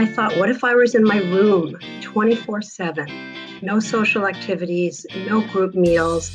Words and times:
I 0.00 0.06
thought, 0.06 0.34
what 0.38 0.48
if 0.48 0.64
I 0.64 0.74
was 0.74 0.94
in 0.94 1.04
my 1.04 1.18
room 1.18 1.78
24 2.00 2.62
7? 2.62 3.34
No 3.60 3.78
social 3.78 4.26
activities, 4.26 5.04
no 5.26 5.46
group 5.48 5.74
meals, 5.74 6.34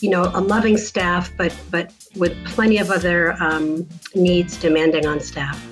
you 0.00 0.08
know, 0.08 0.30
a 0.32 0.40
loving 0.40 0.78
staff, 0.78 1.30
but, 1.36 1.54
but 1.70 1.92
with 2.16 2.32
plenty 2.46 2.78
of 2.78 2.90
other 2.90 3.34
um, 3.34 3.86
needs 4.14 4.56
demanding 4.56 5.04
on 5.04 5.20
staff. 5.20 5.62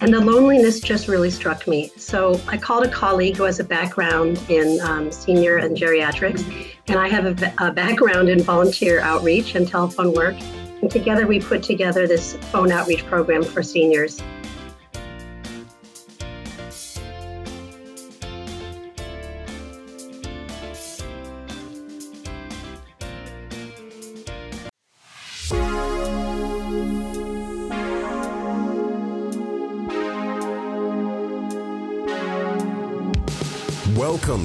And 0.00 0.12
the 0.12 0.18
loneliness 0.18 0.80
just 0.80 1.06
really 1.06 1.30
struck 1.30 1.68
me. 1.68 1.92
So 1.96 2.40
I 2.48 2.56
called 2.56 2.84
a 2.84 2.90
colleague 2.90 3.36
who 3.36 3.44
has 3.44 3.60
a 3.60 3.64
background 3.64 4.42
in 4.48 4.80
um, 4.80 5.12
senior 5.12 5.58
and 5.58 5.76
geriatrics, 5.76 6.44
and 6.88 6.98
I 6.98 7.06
have 7.06 7.40
a, 7.40 7.54
a 7.58 7.70
background 7.70 8.28
in 8.28 8.42
volunteer 8.42 8.98
outreach 8.98 9.54
and 9.54 9.68
telephone 9.68 10.12
work. 10.12 10.34
And 10.82 10.90
together 10.90 11.28
we 11.28 11.38
put 11.38 11.62
together 11.62 12.08
this 12.08 12.34
phone 12.50 12.72
outreach 12.72 13.06
program 13.06 13.44
for 13.44 13.62
seniors. 13.62 14.20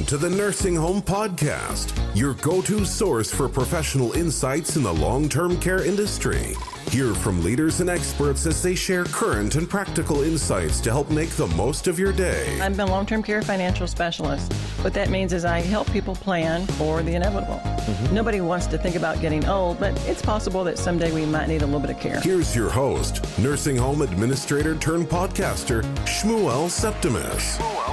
Welcome 0.05 0.19
to 0.19 0.29
the 0.29 0.35
Nursing 0.37 0.75
Home 0.75 1.01
Podcast, 1.01 1.97
your 2.15 2.35
go 2.35 2.61
to 2.61 2.85
source 2.85 3.33
for 3.33 3.49
professional 3.49 4.11
insights 4.13 4.75
in 4.75 4.83
the 4.83 4.93
long 4.93 5.27
term 5.27 5.59
care 5.59 5.83
industry. 5.83 6.53
Hear 6.91 7.15
from 7.15 7.43
leaders 7.43 7.81
and 7.81 7.89
experts 7.89 8.45
as 8.45 8.61
they 8.61 8.75
share 8.75 9.05
current 9.05 9.55
and 9.55 9.67
practical 9.67 10.21
insights 10.21 10.79
to 10.81 10.91
help 10.91 11.09
make 11.09 11.29
the 11.29 11.47
most 11.47 11.87
of 11.87 11.97
your 11.97 12.13
day. 12.13 12.59
I'm 12.61 12.79
a 12.79 12.85
long 12.85 13.07
term 13.07 13.23
care 13.23 13.41
financial 13.41 13.87
specialist. 13.87 14.53
What 14.83 14.93
that 14.93 15.09
means 15.09 15.33
is 15.33 15.43
I 15.43 15.61
help 15.61 15.91
people 15.91 16.13
plan 16.13 16.67
for 16.67 17.01
the 17.01 17.15
inevitable. 17.15 17.55
Mm-hmm. 17.55 18.13
Nobody 18.13 18.41
wants 18.41 18.67
to 18.67 18.77
think 18.77 18.95
about 18.95 19.21
getting 19.21 19.43
old, 19.47 19.79
but 19.79 19.99
it's 20.05 20.21
possible 20.21 20.63
that 20.65 20.77
someday 20.77 21.11
we 21.11 21.25
might 21.25 21.47
need 21.47 21.63
a 21.63 21.65
little 21.65 21.79
bit 21.79 21.89
of 21.89 21.99
care. 21.99 22.21
Here's 22.21 22.55
your 22.55 22.69
host, 22.69 23.23
nursing 23.39 23.75
home 23.75 24.03
administrator 24.03 24.75
turned 24.77 25.07
podcaster, 25.07 25.81
Shmuel 26.05 26.69
Septimus. 26.69 27.57
Shmuel 27.57 27.84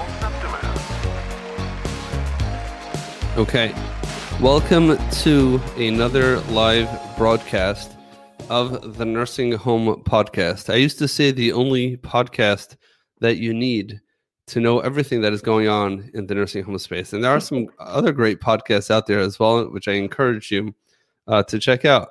Okay. 3.38 3.74
Welcome 4.42 4.98
to 5.22 5.58
another 5.78 6.40
live 6.50 7.16
broadcast 7.16 7.96
of 8.50 8.98
the 8.98 9.06
Nursing 9.06 9.52
Home 9.52 10.02
Podcast. 10.04 10.70
I 10.70 10.76
used 10.76 10.98
to 10.98 11.08
say 11.08 11.30
the 11.30 11.50
only 11.52 11.96
podcast 11.96 12.76
that 13.20 13.38
you 13.38 13.54
need 13.54 14.02
to 14.48 14.60
know 14.60 14.80
everything 14.80 15.22
that 15.22 15.32
is 15.32 15.40
going 15.40 15.66
on 15.66 16.10
in 16.12 16.26
the 16.26 16.34
nursing 16.34 16.62
home 16.62 16.76
space. 16.76 17.14
And 17.14 17.24
there 17.24 17.30
are 17.30 17.40
some 17.40 17.68
other 17.78 18.12
great 18.12 18.38
podcasts 18.38 18.90
out 18.90 19.06
there 19.06 19.20
as 19.20 19.38
well, 19.38 19.64
which 19.70 19.88
I 19.88 19.92
encourage 19.92 20.50
you 20.50 20.74
uh, 21.26 21.42
to 21.44 21.58
check 21.58 21.86
out. 21.86 22.10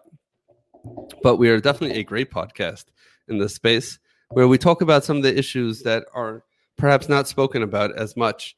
But 1.22 1.36
we 1.36 1.52
are 1.52 1.60
definitely 1.60 2.00
a 2.00 2.04
great 2.04 2.32
podcast 2.32 2.86
in 3.28 3.38
this 3.38 3.54
space 3.54 4.00
where 4.30 4.48
we 4.48 4.58
talk 4.58 4.82
about 4.82 5.04
some 5.04 5.18
of 5.18 5.24
the 5.24 5.38
issues 5.38 5.84
that 5.84 6.04
are 6.16 6.44
perhaps 6.80 7.08
not 7.08 7.28
spoken 7.28 7.62
about 7.62 7.96
as 7.96 8.18
much 8.18 8.58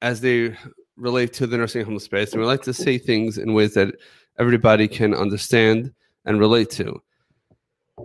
as 0.00 0.20
they 0.20 0.56
relate 0.96 1.32
to 1.34 1.46
the 1.46 1.56
nursing 1.56 1.84
home 1.84 1.98
space, 1.98 2.32
and 2.32 2.40
we 2.40 2.46
like 2.46 2.62
to 2.62 2.74
say 2.74 2.98
things 2.98 3.38
in 3.38 3.54
ways 3.54 3.74
that 3.74 3.94
everybody 4.38 4.88
can 4.88 5.14
understand 5.14 5.92
and 6.24 6.40
relate 6.40 6.70
to. 6.70 7.00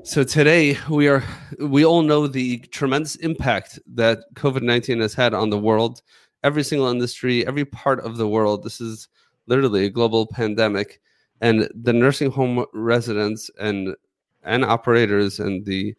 So 0.03 0.23
today 0.23 0.77
we 0.89 1.07
are 1.07 1.23
we 1.59 1.83
all 1.83 2.01
know 2.01 2.27
the 2.27 2.59
tremendous 2.71 3.15
impact 3.17 3.79
that 3.93 4.19
COVID-19 4.35 5.01
has 5.01 5.13
had 5.13 5.33
on 5.33 5.49
the 5.49 5.59
world, 5.59 6.01
every 6.43 6.63
single 6.63 6.87
industry, 6.87 7.45
every 7.45 7.65
part 7.65 7.99
of 7.99 8.17
the 8.17 8.27
world. 8.27 8.63
This 8.63 8.79
is 8.79 9.09
literally 9.47 9.85
a 9.85 9.89
global 9.89 10.27
pandemic 10.27 11.01
and 11.41 11.67
the 11.73 11.91
nursing 11.91 12.31
home 12.31 12.65
residents 12.73 13.49
and 13.59 13.95
and 14.43 14.63
operators 14.63 15.39
and 15.39 15.65
the 15.65 15.93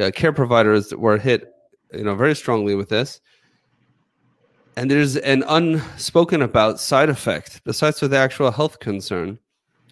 uh, 0.00 0.10
care 0.14 0.32
providers 0.32 0.94
were 0.94 1.16
hit 1.16 1.52
you 1.92 2.04
know 2.04 2.14
very 2.14 2.34
strongly 2.34 2.74
with 2.74 2.88
this 2.88 3.20
and 4.78 4.88
there's 4.88 5.16
an 5.16 5.42
unspoken 5.48 6.40
about 6.40 6.78
side 6.78 7.08
effect 7.08 7.60
besides 7.64 7.98
the 7.98 8.16
actual 8.16 8.52
health 8.52 8.78
concern, 8.78 9.36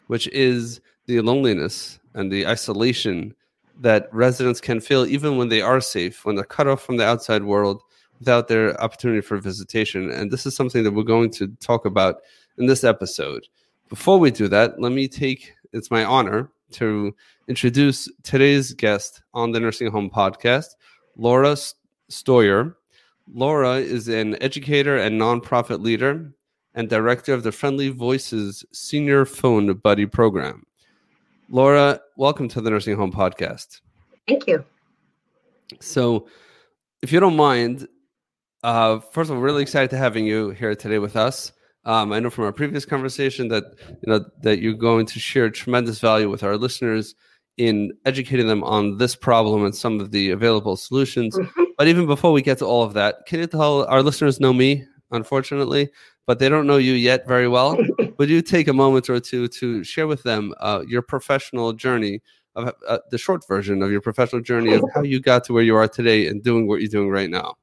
which 0.06 0.28
is 0.28 0.80
the 1.06 1.20
loneliness 1.22 1.98
and 2.14 2.30
the 2.30 2.46
isolation 2.46 3.34
that 3.80 4.08
residents 4.12 4.60
can 4.60 4.80
feel 4.80 5.04
even 5.04 5.38
when 5.38 5.48
they 5.48 5.60
are 5.60 5.80
safe, 5.80 6.24
when 6.24 6.36
they're 6.36 6.44
cut 6.44 6.68
off 6.68 6.82
from 6.82 6.98
the 6.98 7.04
outside 7.04 7.42
world 7.42 7.82
without 8.20 8.46
their 8.46 8.80
opportunity 8.80 9.20
for 9.20 9.38
visitation. 9.38 10.08
And 10.08 10.30
this 10.30 10.46
is 10.46 10.54
something 10.54 10.84
that 10.84 10.92
we're 10.92 11.02
going 11.02 11.30
to 11.32 11.48
talk 11.58 11.84
about 11.84 12.20
in 12.56 12.66
this 12.66 12.84
episode. 12.84 13.44
Before 13.88 14.20
we 14.20 14.30
do 14.30 14.46
that, 14.46 14.80
let 14.80 14.92
me 14.92 15.08
take 15.08 15.52
it's 15.72 15.90
my 15.90 16.04
honor 16.04 16.48
to 16.74 17.12
introduce 17.48 18.08
today's 18.22 18.72
guest 18.72 19.22
on 19.34 19.50
the 19.50 19.58
Nursing 19.58 19.90
Home 19.90 20.08
Podcast, 20.08 20.76
Laura 21.16 21.56
Stoyer. 22.08 22.76
Laura 23.32 23.76
is 23.76 24.08
an 24.08 24.40
educator 24.40 24.96
and 24.96 25.20
nonprofit 25.20 25.82
leader 25.82 26.32
and 26.74 26.88
director 26.88 27.34
of 27.34 27.42
the 27.42 27.50
Friendly 27.50 27.88
Voices 27.88 28.64
Senior 28.72 29.24
Phone 29.24 29.72
Buddy 29.74 30.06
program. 30.06 30.64
Laura, 31.48 32.00
welcome 32.16 32.48
to 32.48 32.60
the 32.60 32.70
Nursing 32.70 32.96
Home 32.96 33.12
Podcast. 33.12 33.80
Thank 34.28 34.46
you. 34.46 34.64
So, 35.80 36.28
if 37.02 37.10
you 37.10 37.18
don't 37.18 37.36
mind, 37.36 37.88
uh, 38.62 39.00
first 39.00 39.30
of 39.30 39.36
all, 39.36 39.42
really 39.42 39.62
excited 39.62 39.90
to 39.90 39.96
having 39.96 40.24
you 40.24 40.50
here 40.50 40.74
today 40.76 40.98
with 40.98 41.16
us. 41.16 41.52
Um, 41.84 42.12
I 42.12 42.20
know 42.20 42.30
from 42.30 42.44
our 42.44 42.52
previous 42.52 42.84
conversation 42.84 43.48
that 43.48 43.64
you 43.88 44.12
know 44.12 44.24
that 44.42 44.60
you're 44.60 44.74
going 44.74 45.06
to 45.06 45.18
share 45.18 45.50
tremendous 45.50 45.98
value 45.98 46.30
with 46.30 46.44
our 46.44 46.56
listeners 46.56 47.14
in 47.56 47.92
educating 48.04 48.46
them 48.46 48.62
on 48.62 48.98
this 48.98 49.16
problem 49.16 49.64
and 49.64 49.74
some 49.74 50.00
of 50.00 50.12
the 50.12 50.30
available 50.30 50.76
solutions. 50.76 51.36
Mm-hmm. 51.36 51.62
But 51.76 51.88
even 51.88 52.06
before 52.06 52.32
we 52.32 52.42
get 52.42 52.58
to 52.58 52.66
all 52.66 52.82
of 52.82 52.94
that, 52.94 53.26
can 53.26 53.40
you 53.40 53.46
tell 53.46 53.84
our 53.84 54.02
listeners 54.02 54.40
know 54.40 54.52
me, 54.52 54.86
unfortunately, 55.10 55.90
but 56.26 56.38
they 56.38 56.48
don't 56.48 56.66
know 56.66 56.78
you 56.78 56.92
yet 56.92 57.28
very 57.28 57.48
well? 57.48 57.76
Would 58.18 58.30
you 58.30 58.40
take 58.40 58.68
a 58.68 58.72
moment 58.72 59.10
or 59.10 59.20
two 59.20 59.46
to 59.48 59.84
share 59.84 60.06
with 60.06 60.22
them 60.22 60.54
uh, 60.60 60.82
your 60.88 61.02
professional 61.02 61.72
journey, 61.74 62.22
of 62.54 62.72
uh, 62.88 62.98
the 63.10 63.18
short 63.18 63.46
version 63.46 63.82
of 63.82 63.90
your 63.90 64.00
professional 64.00 64.40
journey 64.40 64.72
of 64.72 64.84
how 64.94 65.02
you 65.02 65.20
got 65.20 65.44
to 65.44 65.52
where 65.52 65.62
you 65.62 65.76
are 65.76 65.86
today 65.86 66.26
and 66.26 66.42
doing 66.42 66.66
what 66.66 66.80
you're 66.80 66.88
doing 66.88 67.10
right 67.10 67.28
now? 67.28 67.54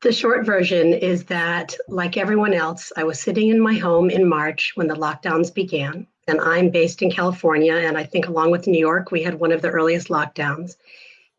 The 0.00 0.12
short 0.12 0.46
version 0.46 0.94
is 0.94 1.24
that, 1.24 1.74
like 1.88 2.16
everyone 2.16 2.54
else, 2.54 2.92
I 2.96 3.02
was 3.02 3.18
sitting 3.18 3.48
in 3.48 3.60
my 3.60 3.74
home 3.74 4.10
in 4.10 4.28
March 4.28 4.72
when 4.76 4.86
the 4.86 4.94
lockdowns 4.94 5.52
began. 5.52 6.06
And 6.28 6.40
I'm 6.40 6.70
based 6.70 7.02
in 7.02 7.10
California. 7.10 7.74
And 7.74 7.98
I 7.98 8.04
think, 8.04 8.28
along 8.28 8.52
with 8.52 8.68
New 8.68 8.78
York, 8.78 9.10
we 9.10 9.24
had 9.24 9.40
one 9.40 9.50
of 9.50 9.60
the 9.60 9.70
earliest 9.70 10.06
lockdowns. 10.06 10.76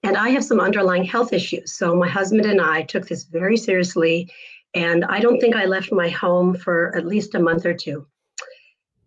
And 0.04 0.16
I 0.16 0.30
have 0.30 0.44
some 0.44 0.60
underlying 0.60 1.04
health 1.04 1.34
issues. 1.34 1.74
So 1.74 1.96
my 1.96 2.08
husband 2.08 2.46
and 2.46 2.62
I 2.62 2.84
took 2.84 3.08
this 3.08 3.26
very 3.26 3.58
seriously. 3.58 4.32
And 4.74 5.04
I 5.06 5.20
don't 5.20 5.40
think 5.40 5.56
I 5.56 5.66
left 5.66 5.92
my 5.92 6.10
home 6.10 6.56
for 6.56 6.96
at 6.96 7.06
least 7.06 7.36
a 7.36 7.40
month 7.40 7.66
or 7.66 7.74
two. 7.74 8.08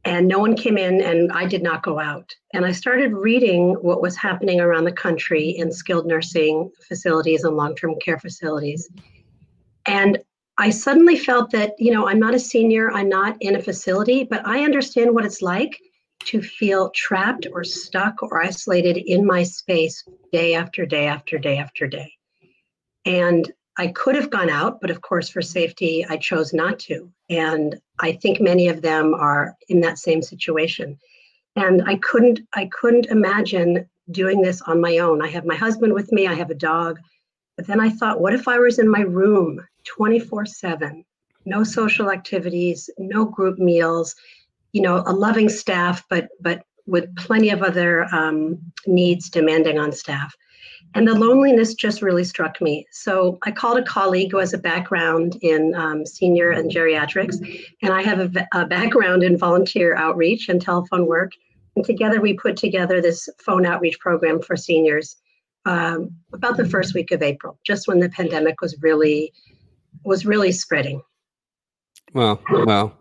And 0.04 0.26
no 0.26 0.40
one 0.40 0.56
came 0.56 0.76
in, 0.76 1.00
and 1.00 1.30
I 1.30 1.46
did 1.46 1.62
not 1.62 1.84
go 1.84 2.00
out. 2.00 2.34
And 2.52 2.66
I 2.66 2.72
started 2.72 3.12
reading 3.12 3.74
what 3.74 4.02
was 4.02 4.16
happening 4.16 4.60
around 4.60 4.84
the 4.84 4.92
country 4.92 5.50
in 5.50 5.70
skilled 5.70 6.06
nursing 6.06 6.72
facilities 6.88 7.44
and 7.44 7.56
long 7.56 7.76
term 7.76 7.94
care 8.04 8.18
facilities. 8.18 8.90
And 9.86 10.18
I 10.58 10.70
suddenly 10.70 11.16
felt 11.16 11.52
that, 11.52 11.74
you 11.78 11.92
know, 11.92 12.08
I'm 12.08 12.18
not 12.18 12.34
a 12.34 12.38
senior, 12.38 12.90
I'm 12.90 13.08
not 13.08 13.36
in 13.40 13.54
a 13.54 13.62
facility, 13.62 14.24
but 14.24 14.46
I 14.46 14.64
understand 14.64 15.14
what 15.14 15.24
it's 15.24 15.40
like 15.40 15.80
to 16.26 16.42
feel 16.42 16.90
trapped 16.90 17.46
or 17.52 17.64
stuck 17.64 18.22
or 18.22 18.42
isolated 18.42 18.96
in 18.96 19.26
my 19.26 19.42
space 19.42 20.04
day 20.32 20.54
after 20.54 20.86
day 20.86 21.06
after 21.06 21.38
day 21.38 21.58
after 21.58 21.86
day. 21.86 22.12
And 23.04 23.50
I 23.78 23.88
could 23.88 24.16
have 24.16 24.30
gone 24.30 24.50
out, 24.50 24.80
but 24.80 24.90
of 24.90 25.00
course, 25.00 25.28
for 25.28 25.40
safety, 25.40 26.04
I 26.08 26.18
chose 26.18 26.52
not 26.52 26.78
to. 26.80 27.10
And 27.30 27.80
I 27.98 28.12
think 28.12 28.40
many 28.40 28.68
of 28.68 28.82
them 28.82 29.14
are 29.14 29.56
in 29.68 29.80
that 29.80 29.98
same 29.98 30.22
situation. 30.22 30.98
And 31.56 31.82
I 31.86 31.96
couldn't, 31.96 32.40
I 32.54 32.66
couldn't 32.66 33.06
imagine 33.06 33.88
doing 34.10 34.42
this 34.42 34.60
on 34.62 34.80
my 34.80 34.98
own. 34.98 35.22
I 35.22 35.28
have 35.28 35.46
my 35.46 35.54
husband 35.54 35.94
with 35.94 36.12
me, 36.12 36.26
I 36.26 36.34
have 36.34 36.50
a 36.50 36.54
dog. 36.54 36.98
But 37.56 37.66
then 37.66 37.80
I 37.80 37.90
thought, 37.90 38.20
what 38.20 38.34
if 38.34 38.48
I 38.48 38.58
was 38.58 38.78
in 38.78 38.90
my 38.90 39.00
room 39.00 39.60
24 39.84 40.46
7? 40.46 41.04
No 41.44 41.64
social 41.64 42.10
activities, 42.10 42.88
no 42.98 43.24
group 43.24 43.58
meals, 43.58 44.14
you 44.72 44.82
know 44.82 45.02
a 45.06 45.12
loving 45.12 45.48
staff 45.48 46.04
but 46.08 46.28
but 46.40 46.62
with 46.86 47.14
plenty 47.16 47.50
of 47.50 47.62
other 47.62 48.12
um, 48.12 48.58
needs 48.86 49.30
demanding 49.30 49.78
on 49.78 49.92
staff 49.92 50.34
and 50.94 51.06
the 51.06 51.14
loneliness 51.14 51.74
just 51.74 52.02
really 52.02 52.24
struck 52.24 52.60
me 52.60 52.86
so 52.90 53.38
i 53.44 53.50
called 53.50 53.78
a 53.78 53.84
colleague 53.84 54.30
who 54.32 54.38
has 54.38 54.52
a 54.52 54.58
background 54.58 55.36
in 55.42 55.74
um, 55.74 56.04
senior 56.04 56.50
and 56.50 56.70
geriatrics 56.70 57.36
and 57.82 57.92
i 57.92 58.02
have 58.02 58.36
a, 58.36 58.48
a 58.54 58.66
background 58.66 59.22
in 59.22 59.38
volunteer 59.38 59.94
outreach 59.96 60.48
and 60.48 60.60
telephone 60.60 61.06
work 61.06 61.32
and 61.76 61.84
together 61.84 62.20
we 62.20 62.34
put 62.34 62.56
together 62.56 63.00
this 63.00 63.28
phone 63.38 63.64
outreach 63.64 63.98
program 64.00 64.40
for 64.40 64.56
seniors 64.56 65.16
um, 65.64 66.10
about 66.32 66.56
the 66.56 66.68
first 66.68 66.94
week 66.94 67.10
of 67.10 67.22
April, 67.22 67.58
just 67.64 67.86
when 67.88 68.00
the 68.00 68.08
pandemic 68.08 68.60
was 68.60 68.76
really 68.80 69.32
was 70.04 70.26
really 70.26 70.52
spreading. 70.52 71.02
Well, 72.12 72.42
wow. 72.50 72.92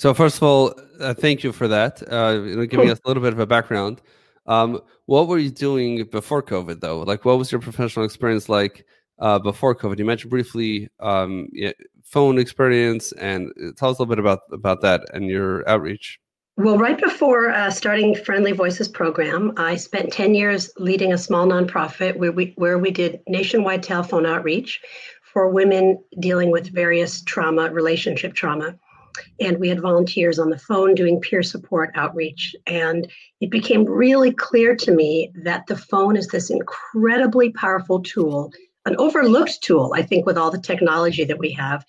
So 0.00 0.14
first 0.14 0.38
of 0.38 0.44
all, 0.44 0.72
uh, 0.98 1.12
thank 1.12 1.44
you 1.44 1.52
for 1.52 1.68
that. 1.68 2.02
Uh, 2.10 2.40
you 2.42 2.56
know, 2.56 2.64
giving 2.64 2.88
us 2.88 2.98
a 3.04 3.06
little 3.08 3.22
bit 3.22 3.34
of 3.34 3.38
a 3.38 3.44
background. 3.44 4.00
Um, 4.46 4.80
what 5.04 5.28
were 5.28 5.36
you 5.36 5.50
doing 5.50 6.04
before 6.04 6.42
COVID, 6.42 6.80
though? 6.80 7.00
Like, 7.00 7.26
what 7.26 7.36
was 7.36 7.52
your 7.52 7.60
professional 7.60 8.06
experience 8.06 8.48
like 8.48 8.86
uh, 9.18 9.38
before 9.40 9.74
COVID? 9.74 9.98
You 9.98 10.06
mentioned 10.06 10.30
briefly 10.30 10.88
um, 11.00 11.48
yeah, 11.52 11.72
phone 12.02 12.38
experience, 12.38 13.12
and 13.12 13.52
uh, 13.62 13.72
tell 13.76 13.90
us 13.90 13.98
a 13.98 14.02
little 14.02 14.06
bit 14.06 14.18
about 14.18 14.38
about 14.52 14.80
that 14.80 15.02
and 15.12 15.26
your 15.26 15.68
outreach. 15.68 16.18
Well, 16.56 16.78
right 16.78 16.98
before 16.98 17.50
uh, 17.50 17.70
starting 17.70 18.14
Friendly 18.14 18.52
Voices 18.52 18.88
program, 18.88 19.52
I 19.58 19.76
spent 19.76 20.14
10 20.14 20.34
years 20.34 20.72
leading 20.78 21.12
a 21.12 21.18
small 21.18 21.46
nonprofit 21.46 22.16
where 22.16 22.32
we, 22.32 22.54
where 22.56 22.78
we 22.78 22.90
did 22.90 23.20
nationwide 23.28 23.82
telephone 23.82 24.24
outreach 24.24 24.80
for 25.30 25.50
women 25.50 26.02
dealing 26.20 26.50
with 26.50 26.72
various 26.72 27.22
trauma, 27.22 27.70
relationship 27.70 28.32
trauma. 28.32 28.78
And 29.40 29.58
we 29.58 29.68
had 29.68 29.80
volunteers 29.80 30.38
on 30.38 30.50
the 30.50 30.58
phone 30.58 30.94
doing 30.94 31.20
peer 31.20 31.42
support 31.42 31.90
outreach. 31.94 32.54
And 32.66 33.10
it 33.40 33.50
became 33.50 33.84
really 33.84 34.32
clear 34.32 34.76
to 34.76 34.92
me 34.92 35.32
that 35.42 35.66
the 35.66 35.76
phone 35.76 36.16
is 36.16 36.28
this 36.28 36.50
incredibly 36.50 37.50
powerful 37.50 38.02
tool, 38.02 38.52
an 38.86 38.96
overlooked 38.98 39.62
tool, 39.62 39.92
I 39.94 40.02
think, 40.02 40.26
with 40.26 40.38
all 40.38 40.50
the 40.50 40.60
technology 40.60 41.24
that 41.24 41.38
we 41.38 41.52
have, 41.52 41.84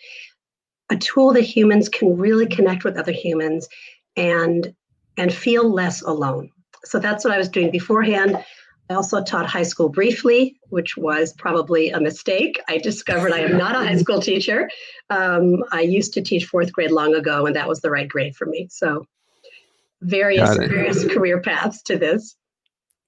a 0.89 0.97
tool 0.97 1.33
that 1.33 1.41
humans 1.41 1.89
can 1.89 2.17
really 2.17 2.45
connect 2.45 2.83
with 2.83 2.97
other 2.97 3.13
humans 3.13 3.67
and 4.15 4.73
and 5.17 5.33
feel 5.33 5.69
less 5.69 6.01
alone. 6.01 6.49
So 6.83 6.99
that's 6.99 7.23
what 7.23 7.33
I 7.33 7.37
was 7.37 7.49
doing 7.49 7.69
beforehand. 7.71 8.43
I 8.91 8.95
also 8.95 9.23
taught 9.23 9.45
high 9.45 9.63
school 9.63 9.87
briefly, 9.87 10.59
which 10.69 10.97
was 10.97 11.31
probably 11.33 11.91
a 11.91 11.99
mistake. 11.99 12.59
I 12.67 12.77
discovered 12.77 13.31
I 13.31 13.39
am 13.39 13.57
not 13.57 13.73
a 13.73 13.79
high 13.79 13.95
school 13.95 14.21
teacher. 14.29 14.69
Um, 15.09 15.63
I 15.71 15.79
used 15.79 16.13
to 16.15 16.21
teach 16.21 16.45
fourth 16.45 16.73
grade 16.73 16.91
long 16.91 17.15
ago, 17.15 17.45
and 17.45 17.55
that 17.55 17.69
was 17.69 17.79
the 17.79 17.89
right 17.89 18.07
grade 18.07 18.35
for 18.35 18.45
me. 18.45 18.67
So 18.69 19.05
various 20.01 20.57
various 20.57 21.05
career 21.07 21.39
paths 21.39 21.81
to 21.83 21.97
this. 21.97 22.35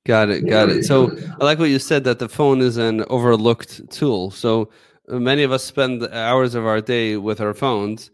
Got 0.05 0.29
it. 0.29 0.47
Got 0.47 0.69
it. 0.69 0.85
So 0.85 1.11
I 1.39 1.43
like 1.43 1.59
what 1.59 1.69
you 1.69 1.79
said 1.79 2.05
that 2.05 2.19
the 2.19 2.29
phone 2.29 2.61
is 2.61 2.77
an 2.77 3.03
overlooked 3.09 3.89
tool. 3.89 4.31
So 4.31 4.69
many 5.09 5.43
of 5.43 5.51
us 5.51 5.65
spend 5.65 6.01
hours 6.07 6.55
of 6.55 6.65
our 6.65 6.79
day 6.79 7.17
with 7.17 7.41
our 7.41 7.53
phones 7.53 8.09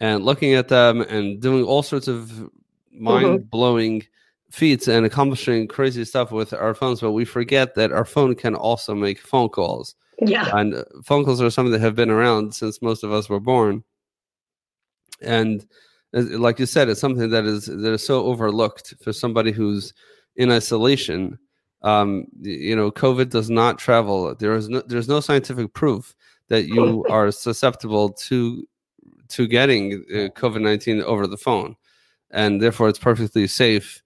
and 0.00 0.22
looking 0.22 0.52
at 0.52 0.68
them 0.68 1.00
and 1.00 1.40
doing 1.40 1.64
all 1.64 1.82
sorts 1.82 2.08
of 2.08 2.50
mind 2.92 3.50
blowing 3.50 4.00
mm-hmm. 4.00 4.08
Feats 4.56 4.88
and 4.88 5.04
accomplishing 5.04 5.68
crazy 5.68 6.02
stuff 6.02 6.32
with 6.32 6.54
our 6.54 6.72
phones, 6.72 7.02
but 7.02 7.12
we 7.12 7.26
forget 7.26 7.74
that 7.74 7.92
our 7.92 8.06
phone 8.06 8.34
can 8.34 8.54
also 8.54 8.94
make 8.94 9.20
phone 9.20 9.50
calls. 9.50 9.94
Yeah. 10.18 10.48
And 10.56 10.76
uh, 10.76 10.84
phone 11.04 11.26
calls 11.26 11.42
are 11.42 11.50
something 11.50 11.72
that 11.72 11.82
have 11.82 11.94
been 11.94 12.08
around 12.08 12.54
since 12.54 12.80
most 12.80 13.04
of 13.04 13.12
us 13.12 13.28
were 13.28 13.38
born. 13.38 13.84
And 15.20 15.66
uh, 16.14 16.22
like 16.38 16.58
you 16.58 16.64
said, 16.64 16.88
it's 16.88 17.02
something 17.02 17.28
that 17.28 17.44
is 17.44 17.66
that 17.66 17.92
is 17.92 18.06
so 18.06 18.24
overlooked 18.24 18.94
for 19.02 19.12
somebody 19.12 19.52
who's 19.52 19.92
in 20.36 20.50
isolation. 20.50 21.38
Um, 21.82 22.24
you 22.40 22.74
know, 22.74 22.90
COVID 22.90 23.28
does 23.28 23.50
not 23.50 23.78
travel. 23.78 24.34
There 24.36 24.56
is 24.56 24.70
no 24.70 24.80
there's 24.86 25.08
no 25.08 25.20
scientific 25.20 25.74
proof 25.74 26.14
that 26.48 26.64
you 26.64 27.04
are 27.10 27.30
susceptible 27.30 28.08
to 28.28 28.66
to 29.28 29.46
getting 29.46 30.02
uh, 30.10 30.32
COVID 30.40 30.62
19 30.62 31.02
over 31.02 31.26
the 31.26 31.36
phone. 31.36 31.76
And 32.30 32.62
therefore, 32.62 32.88
it's 32.88 32.98
perfectly 32.98 33.46
safe. 33.48 34.02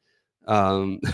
Um, 0.47 1.01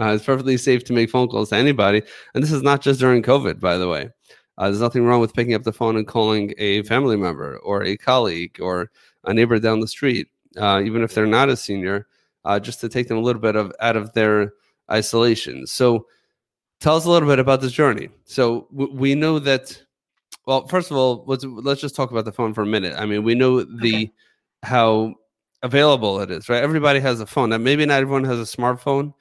uh, 0.00 0.14
it's 0.14 0.24
perfectly 0.24 0.56
safe 0.56 0.84
to 0.84 0.92
make 0.92 1.10
phone 1.10 1.28
calls 1.28 1.50
to 1.50 1.56
anybody. 1.56 2.02
And 2.34 2.42
this 2.42 2.52
is 2.52 2.62
not 2.62 2.82
just 2.82 3.00
during 3.00 3.22
COVID, 3.22 3.60
by 3.60 3.76
the 3.76 3.88
way. 3.88 4.10
Uh, 4.56 4.64
there's 4.64 4.80
nothing 4.80 5.04
wrong 5.04 5.20
with 5.20 5.34
picking 5.34 5.54
up 5.54 5.62
the 5.62 5.72
phone 5.72 5.96
and 5.96 6.06
calling 6.06 6.52
a 6.58 6.82
family 6.82 7.16
member 7.16 7.58
or 7.58 7.84
a 7.84 7.96
colleague 7.96 8.58
or 8.60 8.90
a 9.24 9.32
neighbor 9.32 9.58
down 9.58 9.80
the 9.80 9.86
street, 9.86 10.28
uh, 10.56 10.82
even 10.84 11.02
if 11.02 11.14
they're 11.14 11.26
not 11.26 11.48
a 11.48 11.56
senior, 11.56 12.08
uh, 12.44 12.58
just 12.58 12.80
to 12.80 12.88
take 12.88 13.06
them 13.06 13.18
a 13.18 13.22
little 13.22 13.40
bit 13.40 13.54
of 13.54 13.72
out 13.80 13.96
of 13.96 14.12
their 14.14 14.52
isolation. 14.90 15.66
So, 15.66 16.06
tell 16.80 16.96
us 16.96 17.04
a 17.04 17.10
little 17.10 17.28
bit 17.28 17.38
about 17.38 17.60
this 17.60 17.72
journey. 17.72 18.08
So, 18.24 18.66
w- 18.72 18.92
we 18.92 19.14
know 19.14 19.38
that 19.38 19.80
well, 20.48 20.66
first 20.66 20.90
of 20.90 20.96
all, 20.96 21.24
let's 21.26 21.44
let's 21.44 21.80
just 21.80 21.94
talk 21.94 22.10
about 22.10 22.24
the 22.24 22.32
phone 22.32 22.54
for 22.54 22.62
a 22.62 22.66
minute. 22.66 22.94
I 22.96 23.04
mean, 23.04 23.22
we 23.22 23.34
know 23.34 23.62
the 23.62 23.94
okay. 23.94 24.12
how 24.62 25.14
available 25.62 26.20
it 26.20 26.30
is, 26.30 26.48
right? 26.48 26.62
Everybody 26.62 27.00
has 27.00 27.20
a 27.20 27.26
phone. 27.26 27.50
Now, 27.50 27.58
maybe 27.58 27.84
not 27.86 28.00
everyone 28.00 28.24
has 28.24 28.38
a 28.38 28.56
smartphone. 28.56 29.12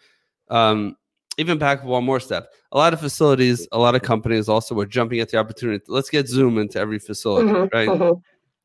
Um, 0.49 0.95
even 1.37 1.57
back 1.57 1.83
one 1.83 2.03
more 2.03 2.19
step, 2.19 2.51
a 2.71 2.77
lot 2.77 2.93
of 2.93 2.99
facilities, 2.99 3.67
a 3.71 3.77
lot 3.77 3.95
of 3.95 4.01
companies 4.01 4.49
also 4.49 4.73
were 4.73 4.85
jumping 4.85 5.19
at 5.19 5.29
the 5.29 5.37
opportunity. 5.37 5.83
Let's 5.87 6.09
get 6.09 6.27
Zoom 6.27 6.57
into 6.57 6.79
every 6.79 6.99
facility, 6.99 7.49
mm-hmm, 7.49 7.75
right? 7.75 7.89
Mm-hmm. 7.89 8.19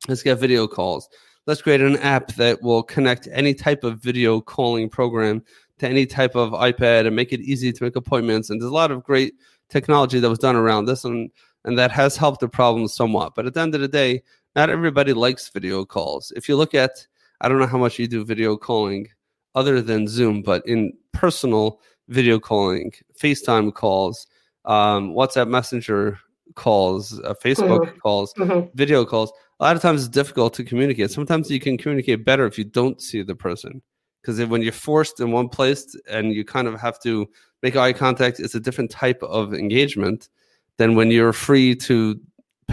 Let's 0.07 0.23
get 0.23 0.39
video 0.39 0.67
calls. 0.67 1.07
Let's 1.45 1.61
create 1.61 1.81
an 1.81 1.97
app 1.97 2.33
that 2.35 2.61
will 2.61 2.83
connect 2.83 3.27
any 3.31 3.53
type 3.53 3.83
of 3.83 3.99
video 3.99 4.41
calling 4.41 4.89
program 4.89 5.43
to 5.79 5.87
any 5.87 6.05
type 6.05 6.35
of 6.35 6.51
iPad 6.51 7.05
and 7.05 7.15
make 7.15 7.33
it 7.33 7.41
easy 7.41 7.71
to 7.71 7.83
make 7.83 7.95
appointments. 7.95 8.49
And 8.49 8.61
there's 8.61 8.71
a 8.71 8.73
lot 8.73 8.91
of 8.91 9.03
great 9.03 9.33
technology 9.69 10.19
that 10.19 10.29
was 10.29 10.39
done 10.39 10.55
around 10.55 10.85
this. 10.85 11.03
And 11.03 11.29
and 11.65 11.77
that 11.77 11.91
has 11.91 12.17
helped 12.17 12.41
the 12.41 12.49
problem 12.49 12.87
somewhat. 12.87 13.35
But 13.35 13.45
at 13.45 13.53
the 13.53 13.61
end 13.61 13.75
of 13.75 13.81
the 13.81 13.87
day, 13.87 14.21
not 14.55 14.69
everybody 14.69 15.13
likes 15.13 15.49
video 15.49 15.85
calls. 15.85 16.31
If 16.35 16.49
you 16.49 16.55
look 16.55 16.75
at, 16.75 17.07
I 17.43 17.49
don't 17.49 17.59
know 17.59 17.67
how 17.67 17.77
much 17.77 17.99
you 17.99 18.07
do 18.07 18.23
video 18.23 18.55
calling 18.55 19.09
other 19.53 19.81
than 19.81 20.07
Zoom, 20.07 20.41
but 20.41 20.65
in 20.65 20.93
personal 21.11 21.81
video 22.07 22.39
calling, 22.39 22.93
FaceTime 23.21 23.73
calls, 23.73 24.27
um, 24.65 25.13
WhatsApp 25.13 25.49
Messenger 25.49 26.19
calls, 26.55 27.19
uh, 27.19 27.33
Facebook 27.43 27.85
mm-hmm. 27.85 27.97
calls, 27.99 28.33
mm-hmm. 28.35 28.67
video 28.75 29.03
calls. 29.03 29.31
A 29.59 29.63
lot 29.63 29.75
of 29.75 29.81
times 29.81 30.01
it's 30.01 30.09
difficult 30.09 30.53
to 30.55 30.63
communicate. 30.63 31.11
Sometimes 31.11 31.51
you 31.51 31.59
can 31.59 31.77
communicate 31.77 32.23
better 32.23 32.45
if 32.45 32.57
you 32.57 32.63
don't 32.63 33.01
see 33.01 33.21
the 33.23 33.35
person. 33.35 33.81
Because 34.21 34.43
when 34.45 34.61
you're 34.61 34.71
forced 34.71 35.19
in 35.19 35.31
one 35.31 35.49
place 35.49 35.97
and 36.09 36.33
you 36.33 36.45
kind 36.45 36.65
of 36.67 36.79
have 36.79 36.97
to 37.01 37.29
make 37.61 37.75
eye 37.75 37.91
contact, 37.91 38.39
it's 38.39 38.55
a 38.55 38.59
different 38.59 38.89
type 38.89 39.21
of 39.21 39.53
engagement 39.53 40.29
than 40.77 40.95
when 40.95 41.11
you're 41.11 41.33
free 41.33 41.75
to 41.75 42.19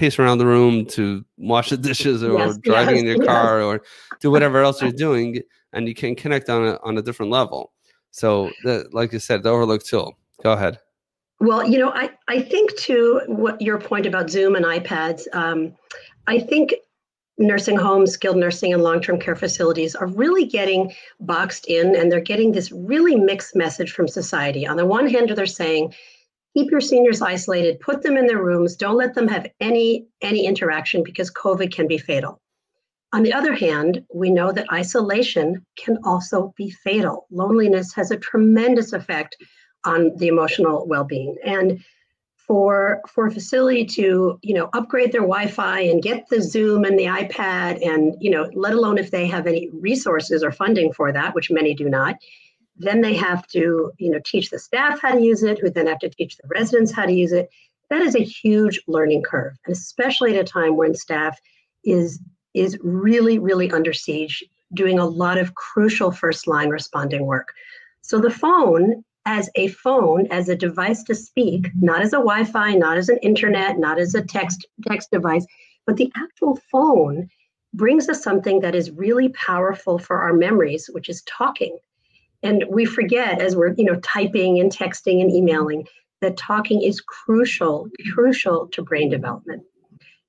pace 0.01 0.19
around 0.19 0.39
the 0.39 0.47
room 0.47 0.87
to 0.87 1.23
wash 1.37 1.69
the 1.69 1.77
dishes 1.77 2.25
or 2.25 2.39
yes, 2.39 2.57
driving 2.59 2.97
yes, 2.97 3.03
in 3.03 3.07
your 3.07 3.27
car 3.27 3.61
or 3.61 3.83
do 4.21 4.31
whatever 4.31 4.63
else 4.63 4.81
you're 4.81 4.91
doing 5.07 5.41
and 5.75 5.87
you 5.87 5.95
can 5.95 6.15
connect 6.17 6.49
on 6.49 6.67
a, 6.67 6.79
on 6.83 6.97
a 6.97 7.03
different 7.03 7.31
level. 7.31 7.73
So 8.11 8.51
the, 8.65 8.89
like 8.93 9.13
you 9.13 9.19
said 9.19 9.43
the 9.43 9.51
overlooked 9.51 9.87
tool. 9.87 10.17
Go 10.43 10.53
ahead. 10.53 10.79
Well 11.39 11.67
you 11.67 11.79
know 11.79 11.91
i, 11.91 12.11
I 12.29 12.43
think 12.43 12.77
to 12.81 13.21
what 13.27 13.61
your 13.63 13.79
point 13.81 14.05
about 14.05 14.29
zoom 14.29 14.57
and 14.57 14.67
ipads 14.67 15.23
um, 15.33 15.75
i 16.27 16.39
think 16.39 16.75
nursing 17.41 17.77
homes 17.77 18.13
skilled 18.13 18.37
nursing 18.37 18.73
and 18.75 18.83
long-term 18.83 19.19
care 19.19 19.35
facilities 19.35 19.97
are 19.97 20.07
really 20.07 20.45
getting 20.45 20.93
boxed 21.21 21.67
in 21.67 21.97
and 21.97 22.13
they're 22.13 22.21
getting 22.21 22.53
this 22.53 22.71
really 22.71 23.17
mixed 23.17 23.57
message 23.57 23.93
from 23.93 24.07
society. 24.07 24.67
On 24.67 24.77
the 24.77 24.85
one 24.85 25.09
hand 25.09 25.31
they're 25.31 25.47
saying 25.47 25.95
keep 26.55 26.71
your 26.71 26.81
seniors 26.81 27.23
isolated. 27.23 27.81
Put 27.81 28.03
them 28.03 28.17
in 28.17 28.27
their 28.27 28.43
rooms. 28.43 28.77
Don't 28.77 28.97
let 28.97 29.15
them 29.15 29.29
have 29.29 29.47
any 29.61 30.07
any 30.21 30.47
interaction 30.47 31.03
because 31.03 31.31
covid 31.31 31.73
can 31.73 31.87
be 31.87 31.99
fatal. 31.99 32.41
On 33.13 33.23
the 33.23 33.33
other 33.33 33.55
hand 33.55 34.05
we 34.15 34.31
know 34.31 34.53
that 34.53 34.73
isolation 34.73 35.65
can 35.77 35.99
also 36.05 36.53
be 36.57 36.71
fatal. 36.71 37.27
Loneliness 37.31 37.93
has 37.95 38.11
a 38.11 38.17
tremendous 38.17 38.93
effect 38.93 39.37
on 39.85 40.17
the 40.17 40.29
emotional 40.29 40.87
well-being. 40.87 41.37
And 41.45 41.83
for 42.51 43.01
for 43.07 43.27
a 43.27 43.31
facility 43.31 43.85
to 43.85 44.37
you 44.43 44.55
know 44.55 44.69
upgrade 44.73 45.13
their 45.13 45.21
wi-fi 45.21 45.81
and 45.83 46.03
get 46.03 46.29
the 46.31 46.43
zoom 46.43 46.85
and 46.85 46.99
the 46.99 47.05
ipad 47.05 47.79
and 47.87 48.17
you 48.19 48.29
know 48.29 48.51
let 48.55 48.73
alone 48.73 48.99
if 48.99 49.13
they 49.13 49.25
have 49.25 49.47
any 49.47 49.71
resources 49.73 50.43
or 50.43 50.51
funding 50.51 50.93
for 50.93 51.13
that 51.13 51.33
which 51.33 51.49
many 51.49 51.75
do 51.75 51.89
not 51.89 52.17
then 52.81 53.03
they 53.03 53.15
have 53.15 53.47
to, 53.49 53.93
you 53.99 54.11
know, 54.11 54.21
teach 54.25 54.51
the 54.51 54.59
staff 54.59 55.01
how 55.01 55.13
to 55.13 55.21
use 55.21 55.43
it, 55.43 55.59
who 55.59 55.71
then 55.71 55.87
have 55.87 55.99
to 55.99 56.09
teach 56.09 56.37
the 56.37 56.49
residents 56.49 56.91
how 56.91 57.05
to 57.05 57.13
use 57.13 57.33
it. 57.33 57.49
That 57.91 58.03
is 58.03 58.15
a 58.15 58.23
huge 58.23 58.81
learning 58.89 59.23
curve, 59.23 59.53
and 59.67 59.73
especially 59.77 60.37
at 60.37 60.41
a 60.41 60.45
time 60.45 60.77
when 60.77 60.95
staff 60.95 61.39
is 61.85 62.21
is 62.55 62.79
really, 62.83 63.39
really 63.39 63.71
under 63.71 63.93
siege, 63.93 64.43
doing 64.75 64.99
a 64.99 65.07
lot 65.07 65.39
of 65.39 65.55
crucial 65.55 66.11
first 66.11 66.49
line 66.49 66.69
responding 66.69 67.27
work. 67.27 67.53
So 68.03 68.19
the 68.19 68.31
phone 68.31 69.05
as 69.27 69.51
a 69.55 69.69
phone, 69.69 70.27
as 70.31 70.49
a 70.49 70.57
device 70.57 71.03
to 71.05 71.15
speak, 71.15 71.69
not 71.81 72.01
as 72.01 72.13
a 72.13 72.17
Wi-Fi, 72.17 72.75
not 72.75 72.97
as 72.97 73.09
an 73.09 73.19
internet, 73.19 73.79
not 73.79 73.99
as 73.99 74.15
a 74.15 74.23
text 74.23 74.67
text 74.89 75.11
device, 75.11 75.47
but 75.87 75.97
the 75.97 76.11
actual 76.17 76.59
phone 76.73 77.29
brings 77.75 78.09
us 78.09 78.23
something 78.23 78.61
that 78.61 78.75
is 78.75 78.91
really 78.91 79.29
powerful 79.31 79.99
for 79.99 80.23
our 80.23 80.33
memories, 80.33 80.89
which 80.93 81.09
is 81.09 81.23
talking. 81.23 81.79
And 82.43 82.65
we 82.71 82.85
forget 82.85 83.41
as 83.41 83.55
we're, 83.55 83.75
you 83.75 83.85
know, 83.85 83.97
typing 84.01 84.61
and 84.61 84.73
texting 84.73 85.21
and 85.21 85.31
emailing 85.31 85.87
that 86.21 86.37
talking 86.37 86.83
is 86.83 87.01
crucial, 87.01 87.89
crucial 88.15 88.69
to 88.69 88.83
brain 88.83 89.11
development. 89.11 89.63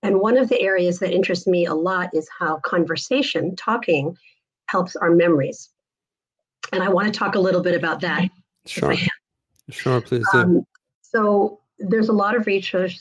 And 0.03 0.19
one 0.19 0.37
of 0.37 0.49
the 0.49 0.59
areas 0.59 0.99
that 0.99 1.13
interests 1.13 1.47
me 1.47 1.65
a 1.65 1.73
lot 1.73 2.09
is 2.13 2.27
how 2.37 2.57
conversation, 2.57 3.55
talking, 3.55 4.17
helps 4.67 4.95
our 4.95 5.11
memories. 5.11 5.69
And 6.71 6.81
I 6.81 6.89
want 6.89 7.07
to 7.07 7.17
talk 7.17 7.35
a 7.35 7.39
little 7.39 7.61
bit 7.61 7.75
about 7.75 8.01
that. 8.01 8.29
Sure. 8.65 8.95
Sure, 9.69 10.01
please 10.01 10.25
do. 10.31 10.37
Um, 10.37 10.65
so 11.01 11.59
there's 11.79 12.09
a 12.09 12.13
lot 12.13 12.35
of 12.35 12.47
research, 12.47 12.99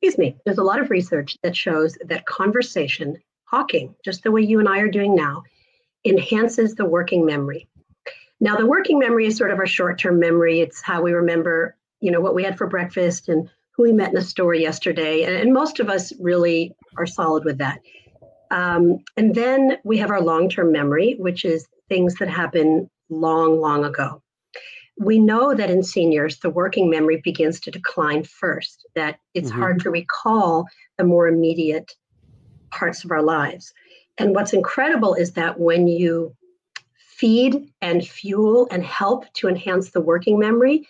excuse 0.00 0.18
me, 0.18 0.36
there's 0.44 0.58
a 0.58 0.64
lot 0.64 0.80
of 0.80 0.90
research 0.90 1.36
that 1.42 1.56
shows 1.56 1.96
that 2.04 2.26
conversation, 2.26 3.16
talking, 3.50 3.94
just 4.04 4.22
the 4.22 4.30
way 4.30 4.42
you 4.42 4.58
and 4.58 4.68
I 4.68 4.78
are 4.78 4.90
doing 4.90 5.14
now, 5.14 5.42
enhances 6.04 6.74
the 6.74 6.84
working 6.84 7.24
memory. 7.24 7.68
Now, 8.42 8.56
the 8.56 8.66
working 8.66 8.98
memory 8.98 9.26
is 9.26 9.36
sort 9.36 9.52
of 9.52 9.60
our 9.60 9.68
short-term 9.68 10.18
memory. 10.18 10.58
It's 10.58 10.82
how 10.82 11.00
we 11.00 11.12
remember, 11.12 11.76
you 12.00 12.10
know, 12.10 12.20
what 12.20 12.34
we 12.34 12.42
had 12.42 12.58
for 12.58 12.66
breakfast 12.66 13.28
and 13.28 13.48
who 13.70 13.84
we 13.84 13.92
met 13.92 14.10
in 14.10 14.16
a 14.16 14.22
store 14.22 14.52
yesterday. 14.52 15.22
And, 15.22 15.32
and 15.36 15.52
most 15.52 15.78
of 15.78 15.88
us 15.88 16.12
really 16.18 16.74
are 16.96 17.06
solid 17.06 17.44
with 17.44 17.58
that. 17.58 17.78
Um, 18.50 19.04
and 19.16 19.32
then 19.32 19.78
we 19.84 19.96
have 19.98 20.10
our 20.10 20.20
long-term 20.20 20.72
memory, 20.72 21.14
which 21.20 21.44
is 21.44 21.68
things 21.88 22.16
that 22.16 22.28
happen 22.28 22.90
long, 23.08 23.60
long 23.60 23.84
ago. 23.84 24.20
We 24.98 25.20
know 25.20 25.54
that 25.54 25.70
in 25.70 25.84
seniors, 25.84 26.40
the 26.40 26.50
working 26.50 26.90
memory 26.90 27.20
begins 27.22 27.60
to 27.60 27.70
decline 27.70 28.24
first, 28.24 28.84
that 28.96 29.20
it's 29.34 29.50
mm-hmm. 29.50 29.60
hard 29.60 29.80
to 29.82 29.90
recall 29.90 30.66
the 30.98 31.04
more 31.04 31.28
immediate 31.28 31.92
parts 32.72 33.04
of 33.04 33.12
our 33.12 33.22
lives. 33.22 33.72
And 34.18 34.34
what's 34.34 34.52
incredible 34.52 35.14
is 35.14 35.34
that 35.34 35.60
when 35.60 35.86
you 35.86 36.34
feed 37.22 37.72
and 37.80 38.04
fuel 38.04 38.66
and 38.72 38.84
help 38.84 39.32
to 39.34 39.46
enhance 39.46 39.92
the 39.92 40.00
working 40.00 40.40
memory, 40.40 40.84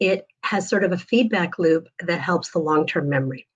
it 0.00 0.26
has 0.40 0.66
sort 0.66 0.82
of 0.82 0.92
a 0.92 0.96
feedback 0.96 1.58
loop 1.58 1.86
that 2.00 2.20
helps 2.20 2.52
the 2.52 2.58
long 2.58 2.86
term 2.86 3.06
memory. 3.06 3.46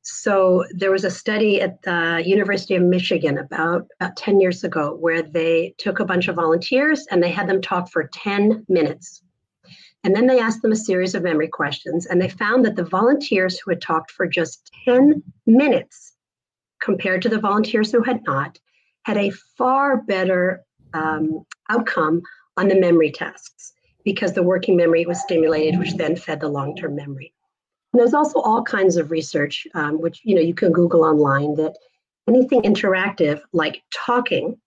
So 0.00 0.64
there 0.70 0.90
was 0.90 1.04
a 1.04 1.10
study 1.10 1.60
at 1.60 1.82
the 1.82 2.22
University 2.24 2.74
of 2.74 2.82
Michigan 2.84 3.36
about, 3.36 3.86
about 4.00 4.16
10 4.16 4.40
years 4.40 4.64
ago 4.64 4.96
where 4.98 5.20
they 5.20 5.74
took 5.76 6.00
a 6.00 6.06
bunch 6.06 6.26
of 6.28 6.36
volunteers 6.36 7.06
and 7.10 7.22
they 7.22 7.30
had 7.30 7.46
them 7.46 7.60
talk 7.60 7.90
for 7.90 8.08
10 8.14 8.64
minutes. 8.70 9.22
And 10.04 10.16
then 10.16 10.26
they 10.26 10.40
asked 10.40 10.62
them 10.62 10.72
a 10.72 10.76
series 10.76 11.14
of 11.14 11.22
memory 11.22 11.48
questions, 11.48 12.06
and 12.06 12.22
they 12.22 12.30
found 12.30 12.64
that 12.64 12.76
the 12.76 12.84
volunteers 12.84 13.58
who 13.58 13.72
had 13.72 13.82
talked 13.82 14.10
for 14.10 14.26
just 14.26 14.70
10 14.86 15.22
minutes 15.44 16.14
compared 16.80 17.20
to 17.22 17.28
the 17.28 17.40
volunteers 17.40 17.92
who 17.92 18.02
had 18.02 18.24
not 18.24 18.58
had 19.04 19.18
a 19.18 19.32
far 19.58 19.98
better 19.98 20.64
um, 20.94 21.44
outcome 21.70 22.22
on 22.56 22.68
the 22.68 22.78
memory 22.78 23.10
tasks 23.10 23.72
because 24.04 24.32
the 24.32 24.42
working 24.42 24.76
memory 24.76 25.06
was 25.06 25.20
stimulated, 25.20 25.78
which 25.78 25.94
then 25.94 26.16
fed 26.16 26.40
the 26.40 26.48
long-term 26.48 26.94
memory. 26.94 27.32
And 27.92 28.00
there's 28.00 28.14
also 28.14 28.40
all 28.40 28.62
kinds 28.62 28.96
of 28.96 29.10
research, 29.10 29.66
um, 29.74 30.00
which 30.00 30.20
you 30.24 30.34
know 30.34 30.40
you 30.40 30.54
can 30.54 30.72
Google 30.72 31.04
online, 31.04 31.54
that 31.56 31.76
anything 32.28 32.62
interactive 32.62 33.40
like 33.52 33.82
talking 33.92 34.58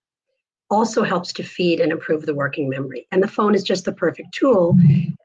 also 0.70 1.04
helps 1.04 1.34
to 1.34 1.44
feed 1.44 1.82
and 1.82 1.92
improve 1.92 2.26
the 2.26 2.34
working 2.34 2.70
memory. 2.70 3.06
And 3.12 3.22
the 3.22 3.28
phone 3.28 3.54
is 3.54 3.64
just 3.64 3.86
the 3.86 3.92
perfect 3.92 4.34
tool, 4.34 4.78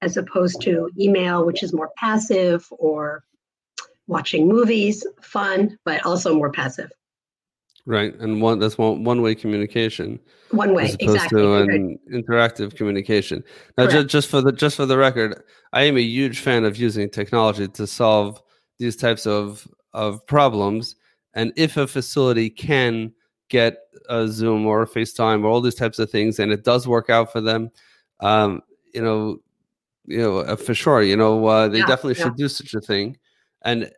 as 0.02 0.16
opposed 0.16 0.60
to 0.62 0.90
email, 0.98 1.46
which 1.46 1.62
is 1.62 1.72
more 1.72 1.92
passive, 1.96 2.66
or 2.72 3.22
watching 4.08 4.48
movies, 4.48 5.06
fun, 5.20 5.78
but 5.84 6.04
also 6.04 6.34
more 6.34 6.50
passive. 6.50 6.90
Right, 7.88 8.12
and 8.18 8.42
one 8.42 8.58
that's 8.58 8.76
one 8.76 9.04
one 9.04 9.22
way 9.22 9.36
communication. 9.36 10.18
One 10.50 10.74
way, 10.74 10.86
as 10.86 10.94
opposed 10.94 11.14
exactly. 11.14 11.40
to 11.40 11.54
an 11.54 11.98
interactive 12.12 12.74
communication. 12.74 13.44
Now, 13.78 13.86
just, 13.86 14.08
just 14.08 14.28
for 14.28 14.40
the 14.40 14.50
just 14.50 14.74
for 14.76 14.86
the 14.86 14.98
record, 14.98 15.40
I 15.72 15.82
am 15.84 15.96
a 15.96 16.00
huge 16.00 16.40
fan 16.40 16.64
of 16.64 16.76
using 16.76 17.08
technology 17.08 17.68
to 17.68 17.86
solve 17.86 18.42
these 18.78 18.96
types 18.96 19.24
of 19.24 19.68
of 19.92 20.26
problems. 20.26 20.96
And 21.34 21.52
if 21.54 21.76
a 21.76 21.86
facility 21.86 22.50
can 22.50 23.12
get 23.50 23.78
a 24.08 24.26
Zoom 24.26 24.66
or 24.66 24.82
a 24.82 24.86
FaceTime 24.88 25.44
or 25.44 25.46
all 25.46 25.60
these 25.60 25.76
types 25.76 26.00
of 26.00 26.10
things, 26.10 26.40
and 26.40 26.50
it 26.50 26.64
does 26.64 26.88
work 26.88 27.08
out 27.08 27.30
for 27.30 27.40
them, 27.40 27.70
um, 28.18 28.62
you 28.94 29.02
know, 29.02 29.38
you 30.06 30.18
know, 30.18 30.38
uh, 30.38 30.56
for 30.56 30.74
sure, 30.74 31.02
you 31.02 31.16
know, 31.16 31.46
uh, 31.46 31.68
they 31.68 31.78
yeah, 31.78 31.86
definitely 31.86 32.18
yeah. 32.18 32.24
should 32.24 32.36
do 32.36 32.48
such 32.48 32.74
a 32.74 32.80
thing. 32.80 33.16
And 33.62 33.92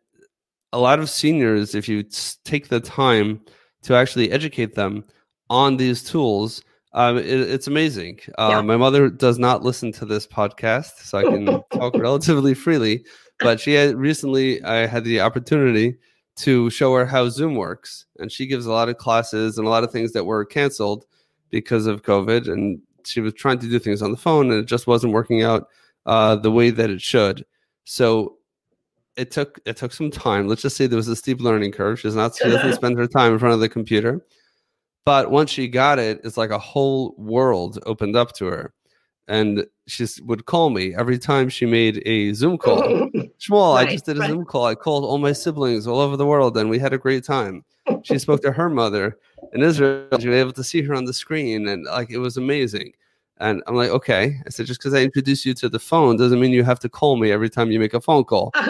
a 0.74 0.78
lot 0.78 0.98
of 0.98 1.08
seniors, 1.08 1.74
if 1.74 1.88
you 1.88 2.04
take 2.44 2.68
the 2.68 2.80
time 2.80 3.40
to 3.82 3.94
actually 3.94 4.30
educate 4.30 4.74
them 4.74 5.04
on 5.50 5.76
these 5.76 6.02
tools. 6.02 6.62
Um, 6.94 7.18
it, 7.18 7.26
it's 7.26 7.66
amazing. 7.66 8.20
Uh, 8.38 8.48
yeah. 8.50 8.60
My 8.60 8.76
mother 8.76 9.08
does 9.08 9.38
not 9.38 9.62
listen 9.62 9.92
to 9.92 10.06
this 10.06 10.26
podcast, 10.26 11.04
so 11.04 11.18
I 11.18 11.22
can 11.22 11.46
talk 11.72 11.94
relatively 11.96 12.54
freely. 12.54 13.04
But 13.40 13.60
she 13.60 13.74
had 13.74 13.96
recently, 13.96 14.62
I 14.64 14.86
had 14.86 15.04
the 15.04 15.20
opportunity 15.20 15.96
to 16.38 16.70
show 16.70 16.94
her 16.94 17.06
how 17.06 17.28
Zoom 17.28 17.54
works, 17.54 18.06
and 18.18 18.32
she 18.32 18.46
gives 18.46 18.66
a 18.66 18.72
lot 18.72 18.88
of 18.88 18.96
classes 18.96 19.58
and 19.58 19.66
a 19.66 19.70
lot 19.70 19.84
of 19.84 19.92
things 19.92 20.12
that 20.12 20.24
were 20.24 20.44
canceled 20.44 21.04
because 21.50 21.86
of 21.86 22.02
COVID. 22.02 22.48
And 22.50 22.80
she 23.04 23.20
was 23.20 23.34
trying 23.34 23.58
to 23.60 23.68
do 23.68 23.78
things 23.78 24.02
on 24.02 24.10
the 24.10 24.16
phone, 24.16 24.50
and 24.50 24.60
it 24.60 24.66
just 24.66 24.86
wasn't 24.86 25.12
working 25.12 25.42
out 25.42 25.68
uh, 26.06 26.36
the 26.36 26.50
way 26.50 26.70
that 26.70 26.90
it 26.90 27.02
should. 27.02 27.44
So 27.84 28.37
it 29.18 29.32
took 29.32 29.60
it 29.66 29.76
took 29.76 29.92
some 29.92 30.10
time. 30.10 30.46
Let's 30.46 30.62
just 30.62 30.76
say 30.76 30.86
there 30.86 30.96
was 30.96 31.08
a 31.08 31.16
steep 31.16 31.40
learning 31.40 31.72
curve. 31.72 32.00
She's 32.00 32.14
not 32.14 32.36
she 32.36 32.48
doesn't 32.48 32.74
spend 32.74 32.96
her 32.96 33.08
time 33.08 33.32
in 33.32 33.38
front 33.38 33.52
of 33.52 33.60
the 33.60 33.68
computer. 33.68 34.24
But 35.04 35.30
once 35.30 35.50
she 35.50 35.68
got 35.68 35.98
it, 35.98 36.20
it's 36.22 36.36
like 36.36 36.50
a 36.50 36.58
whole 36.58 37.14
world 37.18 37.78
opened 37.84 38.14
up 38.14 38.32
to 38.34 38.46
her. 38.46 38.72
And 39.26 39.66
she 39.86 40.06
would 40.22 40.46
call 40.46 40.70
me 40.70 40.94
every 40.94 41.18
time 41.18 41.48
she 41.48 41.66
made 41.66 42.02
a 42.06 42.32
Zoom 42.32 42.56
call. 42.58 42.80
Shmuel, 43.40 43.74
right, 43.74 43.88
I 43.88 43.92
just 43.92 44.06
did 44.06 44.16
a 44.16 44.20
right. 44.20 44.30
Zoom 44.30 44.44
call. 44.44 44.66
I 44.66 44.74
called 44.74 45.04
all 45.04 45.18
my 45.18 45.32
siblings 45.32 45.86
all 45.86 45.98
over 45.98 46.16
the 46.16 46.26
world 46.26 46.56
and 46.56 46.70
we 46.70 46.78
had 46.78 46.92
a 46.92 46.98
great 46.98 47.24
time. 47.24 47.64
She 48.04 48.18
spoke 48.18 48.40
to 48.42 48.52
her 48.52 48.70
mother 48.70 49.18
in 49.52 49.62
Israel. 49.62 50.06
She 50.20 50.28
was 50.28 50.36
able 50.36 50.52
to 50.52 50.64
see 50.64 50.82
her 50.82 50.94
on 50.94 51.04
the 51.04 51.12
screen 51.12 51.66
and 51.68 51.84
like 51.84 52.10
it 52.10 52.18
was 52.18 52.36
amazing. 52.36 52.92
And 53.40 53.62
I'm 53.66 53.76
like, 53.76 53.90
okay. 53.90 54.40
I 54.46 54.50
said, 54.50 54.66
just 54.66 54.80
because 54.80 54.94
I 54.94 55.02
introduce 55.02 55.46
you 55.46 55.54
to 55.54 55.68
the 55.68 55.78
phone 55.78 56.16
doesn't 56.16 56.40
mean 56.40 56.52
you 56.52 56.64
have 56.64 56.80
to 56.80 56.88
call 56.88 57.16
me 57.16 57.30
every 57.30 57.48
time 57.48 57.70
you 57.70 57.78
make 57.78 57.94
a 57.94 58.00
phone 58.00 58.24
call. 58.24 58.52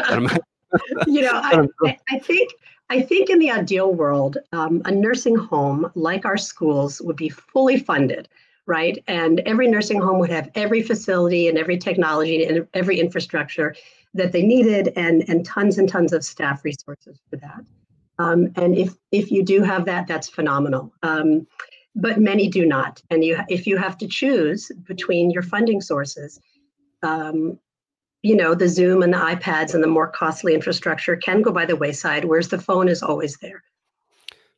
you 1.07 1.23
know, 1.23 1.33
I, 1.85 1.97
I, 2.11 2.19
think 2.19 2.53
I 2.91 3.01
think 3.01 3.31
in 3.31 3.39
the 3.39 3.51
ideal 3.51 3.93
world, 3.93 4.39
um, 4.53 4.83
a 4.85 4.91
nursing 4.91 5.37
home 5.37 5.91
like 5.95 6.25
our 6.25 6.37
schools 6.37 7.01
would 7.01 7.17
be 7.17 7.29
fully 7.29 7.79
funded, 7.79 8.29
right? 8.67 9.03
And 9.07 9.41
every 9.41 9.69
nursing 9.69 10.01
home 10.01 10.19
would 10.19 10.31
have 10.31 10.51
every 10.55 10.83
facility 10.83 11.49
and 11.49 11.59
every 11.59 11.79
technology 11.79 12.45
and 12.45 12.67
every 12.75 13.01
infrastructure 13.01 13.75
that 14.15 14.33
they 14.33 14.43
needed, 14.43 14.93
and 14.97 15.29
and 15.29 15.45
tons 15.45 15.79
and 15.79 15.89
tons 15.89 16.13
of 16.13 16.25
staff 16.25 16.65
resources 16.65 17.21
for 17.31 17.37
that. 17.37 17.61
Um, 18.19 18.53
and 18.57 18.77
if 18.77 18.95
if 19.13 19.31
you 19.31 19.45
do 19.45 19.63
have 19.63 19.85
that, 19.85 20.07
that's 20.07 20.29
phenomenal. 20.29 20.93
Um, 21.03 21.47
but 22.01 22.21
many 22.21 22.49
do 22.49 22.65
not. 22.65 23.03
And 23.11 23.25
you, 23.25 23.39
if 23.49 23.67
you 23.67 23.77
have 23.77 23.99
to 23.99 24.07
choose 24.07 24.71
between 24.87 25.31
your 25.31 25.43
funding 25.43 25.81
sources, 25.81 26.41
um, 27.03 27.59
you 28.23 28.37
know, 28.37 28.55
the 28.55 28.69
Zoom 28.69 29.03
and 29.03 29.13
the 29.13 29.19
iPads 29.19 29.75
and 29.75 29.83
the 29.83 29.89
more 29.89 30.09
costly 30.09 30.55
infrastructure 30.55 31.17
can 31.17 31.43
go 31.43 31.53
by 31.53 31.67
the 31.67 31.77
wayside, 31.77 32.25
whereas 32.25 32.49
the 32.49 32.59
phone 32.59 32.89
is 32.89 33.03
always 33.03 33.37
there. 33.39 33.63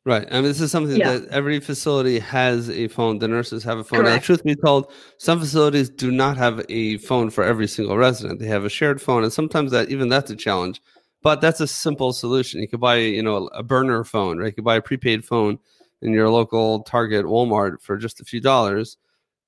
Right. 0.03 0.27
And 0.31 0.45
this 0.45 0.59
is 0.61 0.71
something 0.71 0.97
yeah. 0.97 1.19
that 1.19 1.27
every 1.29 1.59
facility 1.59 2.17
has 2.19 2.71
a 2.71 2.87
phone. 2.87 3.19
The 3.19 3.27
nurses 3.27 3.63
have 3.63 3.77
a 3.77 3.83
phone. 3.83 4.03
Now, 4.05 4.17
truth 4.17 4.43
be 4.43 4.55
told, 4.55 4.91
some 5.19 5.39
facilities 5.39 5.89
do 5.89 6.09
not 6.09 6.37
have 6.37 6.65
a 6.69 6.97
phone 6.97 7.29
for 7.29 7.43
every 7.43 7.67
single 7.67 7.97
resident. 7.97 8.39
They 8.39 8.47
have 8.47 8.65
a 8.65 8.69
shared 8.69 8.99
phone, 8.99 9.23
and 9.23 9.31
sometimes 9.31 9.69
that 9.71 9.89
even 9.89 10.09
that's 10.09 10.31
a 10.31 10.35
challenge. 10.35 10.81
But 11.21 11.39
that's 11.39 11.59
a 11.59 11.67
simple 11.67 12.13
solution. 12.13 12.61
You 12.61 12.67
could 12.67 12.79
buy, 12.79 12.95
you 12.95 13.21
know, 13.21 13.47
a 13.53 13.61
burner 13.61 14.03
phone, 14.03 14.39
right? 14.39 14.47
You 14.47 14.53
could 14.53 14.63
buy 14.63 14.77
a 14.77 14.81
prepaid 14.81 15.23
phone 15.23 15.59
in 16.01 16.11
your 16.11 16.29
local 16.29 16.83
Target, 16.83 17.25
Walmart 17.25 17.81
for 17.81 17.97
just 17.97 18.19
a 18.19 18.25
few 18.25 18.41
dollars, 18.41 18.97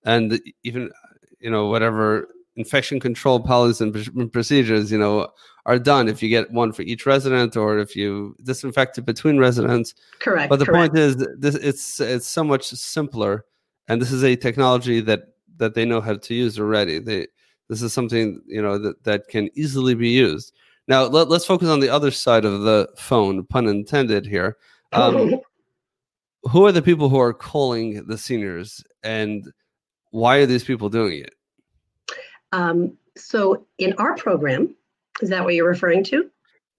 and 0.06 0.40
even 0.64 0.92
you 1.40 1.50
know 1.50 1.68
whatever 1.68 2.28
infection 2.56 3.00
control 3.00 3.40
policies 3.40 3.82
and 3.82 4.32
procedures 4.32 4.92
you 4.92 4.98
know 4.98 5.28
are 5.66 5.80
done 5.80 6.08
if 6.08 6.22
you 6.22 6.30
get 6.30 6.52
one 6.52 6.72
for 6.72 6.82
each 6.84 7.06
resident 7.06 7.56
or 7.56 7.80
if 7.80 7.96
you 7.96 8.36
disinfect 8.44 8.98
it 8.98 9.06
between 9.06 9.40
residents. 9.40 9.96
Correct. 10.20 10.50
But 10.50 10.60
the 10.60 10.66
correct. 10.66 10.94
point 10.94 11.00
is, 11.00 11.16
this 11.38 11.56
it's 11.56 12.00
it's 12.00 12.28
so 12.28 12.44
much 12.44 12.66
simpler, 12.66 13.46
and 13.88 14.02
this 14.02 14.12
is 14.12 14.24
a 14.24 14.36
technology 14.36 15.02
that 15.02 15.30
that 15.58 15.74
they 15.74 15.86
know 15.86 16.02
how 16.02 16.16
to 16.16 16.34
use 16.34 16.60
already. 16.60 17.00
They 17.00 17.28
this 17.70 17.82
is 17.82 17.94
something 17.94 18.42
you 18.46 18.62
know 18.62 18.78
that 18.78 19.04
that 19.04 19.28
can 19.28 19.50
easily 19.56 19.96
be 19.96 20.10
used. 20.10 20.54
Now 20.88 21.04
let, 21.06 21.32
us 21.32 21.46
focus 21.46 21.70
on 21.70 21.80
the 21.80 21.90
other 21.90 22.12
side 22.12 22.44
of 22.44 22.62
the 22.64 22.90
phone, 22.98 23.46
pun 23.46 23.68
intended 23.68 24.26
here. 24.26 24.58
Um, 24.92 25.40
who 26.44 26.66
are 26.66 26.72
the 26.72 26.82
people 26.82 27.10
who 27.10 27.20
are 27.20 27.34
calling 27.34 28.06
the 28.06 28.18
seniors 28.18 28.84
and 29.04 29.52
why 30.12 30.38
are 30.38 30.46
these 30.46 30.64
people 30.64 30.90
doing 30.90 31.20
it? 31.20 31.34
Um, 32.52 32.98
so 33.16 33.66
in 33.78 33.94
our 33.98 34.16
program, 34.16 34.76
is 35.22 35.30
that 35.30 35.44
what 35.44 35.56
you're 35.56 35.68
referring 35.68 36.04
to? 36.06 36.30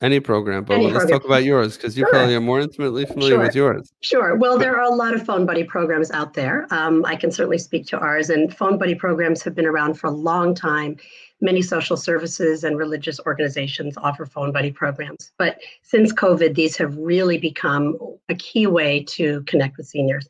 Any 0.01 0.21
program, 0.21 0.65
but 0.65 0.75
Any 0.75 0.85
let's 0.85 0.99
program. 0.99 1.19
talk 1.19 1.27
about 1.27 1.45
yours 1.45 1.77
because 1.77 1.97
you 1.97 2.05
sure. 2.05 2.11
probably 2.11 2.35
are 2.35 2.41
more 2.41 2.61
intimately 2.61 3.07
familiar 3.07 3.37
sure. 3.37 3.43
with 3.43 3.55
yours. 3.55 3.93
Sure. 4.01 4.37
Well, 4.37 4.59
there 4.59 4.77
are 4.77 4.83
a 4.83 4.95
lot 4.95 5.15
of 5.15 5.25
phone 5.25 5.47
buddy 5.47 5.65
programs 5.65 6.11
out 6.11 6.35
there. 6.35 6.67
Um, 6.71 7.05
I 7.07 7.17
can 7.17 7.31
certainly 7.31 7.59
speak 7.59 7.87
to 7.87 7.99
ours, 7.99 8.29
and 8.29 8.55
phone 8.55 8.77
buddy 8.77 8.95
programs 8.95 9.43
have 9.43 9.55
been 9.55 9.67
around 9.67 9.95
for 9.95 10.09
a 10.09 10.11
long 10.11 10.55
time. 10.55 10.97
Many 11.41 11.63
social 11.63 11.97
services 11.97 12.65
and 12.65 12.79
religious 12.79 13.21
organizations 13.27 13.97
offer 13.97 14.25
phone 14.25 14.53
buddy 14.53 14.71
programs. 14.71 15.33
But 15.39 15.59
since 15.83 16.13
COVID, 16.13 16.55
these 16.55 16.77
have 16.77 16.97
really 16.97 17.39
become 17.39 17.99
a 18.29 18.35
key 18.35 18.67
way 18.67 19.05
to 19.09 19.43
connect 19.43 19.77
with 19.77 19.87
seniors. 19.87 20.27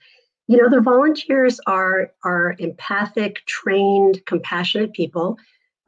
You 0.48 0.58
know, 0.58 0.68
the 0.68 0.80
volunteers 0.80 1.60
are, 1.66 2.10
are 2.24 2.56
empathic, 2.58 3.44
trained, 3.46 4.24
compassionate 4.26 4.92
people 4.92 5.38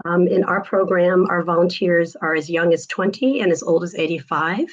Um, 0.04 0.28
in 0.28 0.44
our 0.44 0.62
program, 0.62 1.26
our 1.30 1.42
volunteers 1.42 2.16
are 2.16 2.34
as 2.34 2.50
young 2.50 2.72
as 2.72 2.86
20 2.86 3.40
and 3.40 3.50
as 3.50 3.62
old 3.62 3.82
as 3.82 3.94
85. 3.94 4.68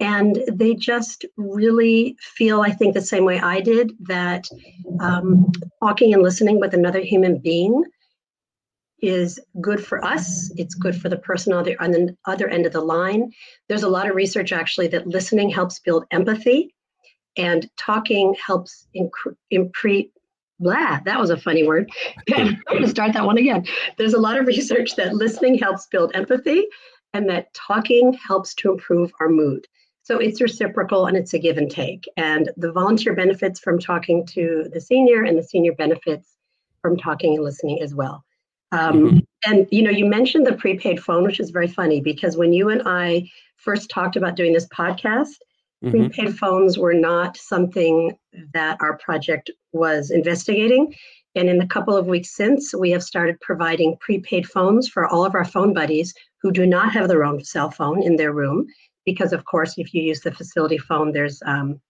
And 0.00 0.42
they 0.52 0.74
just 0.74 1.24
really 1.36 2.16
feel, 2.20 2.60
I 2.60 2.70
think, 2.70 2.92
the 2.92 3.00
same 3.00 3.24
way 3.24 3.40
I 3.40 3.60
did 3.60 3.92
that 4.00 4.46
um, 5.00 5.50
talking 5.80 6.12
and 6.12 6.22
listening 6.22 6.60
with 6.60 6.74
another 6.74 7.00
human 7.00 7.38
being 7.38 7.84
is 9.02 9.38
good 9.60 9.84
for 9.84 10.04
us. 10.04 10.50
It's 10.56 10.74
good 10.74 11.00
for 11.00 11.08
the 11.08 11.18
person 11.18 11.52
on 11.52 11.64
the, 11.64 11.82
on 11.82 11.90
the 11.90 12.16
other 12.24 12.48
end 12.48 12.66
of 12.66 12.72
the 12.72 12.80
line. 12.80 13.30
There's 13.68 13.82
a 13.82 13.88
lot 13.88 14.08
of 14.08 14.16
research 14.16 14.52
actually 14.52 14.88
that 14.88 15.06
listening 15.06 15.50
helps 15.50 15.78
build 15.80 16.04
empathy 16.10 16.74
and 17.36 17.68
talking 17.76 18.34
helps 18.44 18.86
improve 19.50 20.06
blah 20.58 20.98
that 21.04 21.20
was 21.20 21.30
a 21.30 21.36
funny 21.36 21.66
word 21.66 21.90
i'm 22.34 22.56
going 22.68 22.82
to 22.82 22.88
start 22.88 23.12
that 23.12 23.26
one 23.26 23.36
again 23.36 23.64
there's 23.98 24.14
a 24.14 24.18
lot 24.18 24.38
of 24.38 24.46
research 24.46 24.96
that 24.96 25.14
listening 25.14 25.58
helps 25.58 25.86
build 25.86 26.10
empathy 26.14 26.66
and 27.12 27.28
that 27.28 27.52
talking 27.52 28.14
helps 28.26 28.54
to 28.54 28.70
improve 28.70 29.12
our 29.20 29.28
mood 29.28 29.66
so 30.02 30.18
it's 30.18 30.40
reciprocal 30.40 31.06
and 31.06 31.16
it's 31.16 31.34
a 31.34 31.38
give 31.38 31.58
and 31.58 31.70
take 31.70 32.08
and 32.16 32.50
the 32.56 32.72
volunteer 32.72 33.14
benefits 33.14 33.60
from 33.60 33.78
talking 33.78 34.24
to 34.24 34.64
the 34.72 34.80
senior 34.80 35.24
and 35.24 35.36
the 35.36 35.42
senior 35.42 35.74
benefits 35.74 36.36
from 36.80 36.96
talking 36.96 37.34
and 37.34 37.44
listening 37.44 37.82
as 37.82 37.94
well 37.94 38.24
um, 38.72 38.94
mm-hmm. 38.94 39.18
and 39.44 39.66
you 39.70 39.82
know 39.82 39.90
you 39.90 40.06
mentioned 40.06 40.46
the 40.46 40.54
prepaid 40.54 41.02
phone 41.02 41.24
which 41.24 41.40
is 41.40 41.50
very 41.50 41.68
funny 41.68 42.00
because 42.00 42.36
when 42.36 42.52
you 42.52 42.68
and 42.68 42.82
i 42.86 43.28
first 43.56 43.90
talked 43.90 44.16
about 44.16 44.36
doing 44.36 44.52
this 44.52 44.68
podcast 44.68 45.34
Mm-hmm. 45.84 46.06
Prepaid 46.06 46.38
phones 46.38 46.78
were 46.78 46.94
not 46.94 47.36
something 47.36 48.16
that 48.54 48.78
our 48.80 48.96
project 48.98 49.50
was 49.72 50.10
investigating. 50.10 50.94
And 51.34 51.48
in 51.50 51.58
the 51.58 51.66
couple 51.66 51.96
of 51.96 52.06
weeks 52.06 52.34
since, 52.34 52.74
we 52.74 52.90
have 52.92 53.02
started 53.02 53.38
providing 53.40 53.98
prepaid 54.00 54.46
phones 54.48 54.88
for 54.88 55.06
all 55.06 55.24
of 55.24 55.34
our 55.34 55.44
phone 55.44 55.74
buddies 55.74 56.14
who 56.40 56.50
do 56.50 56.66
not 56.66 56.92
have 56.92 57.08
their 57.08 57.24
own 57.24 57.44
cell 57.44 57.70
phone 57.70 58.02
in 58.02 58.16
their 58.16 58.32
room. 58.32 58.66
Because, 59.04 59.32
of 59.32 59.44
course, 59.44 59.74
if 59.76 59.92
you 59.92 60.02
use 60.02 60.20
the 60.20 60.32
facility 60.32 60.78
phone, 60.78 61.12
there's 61.12 61.42
um, 61.44 61.80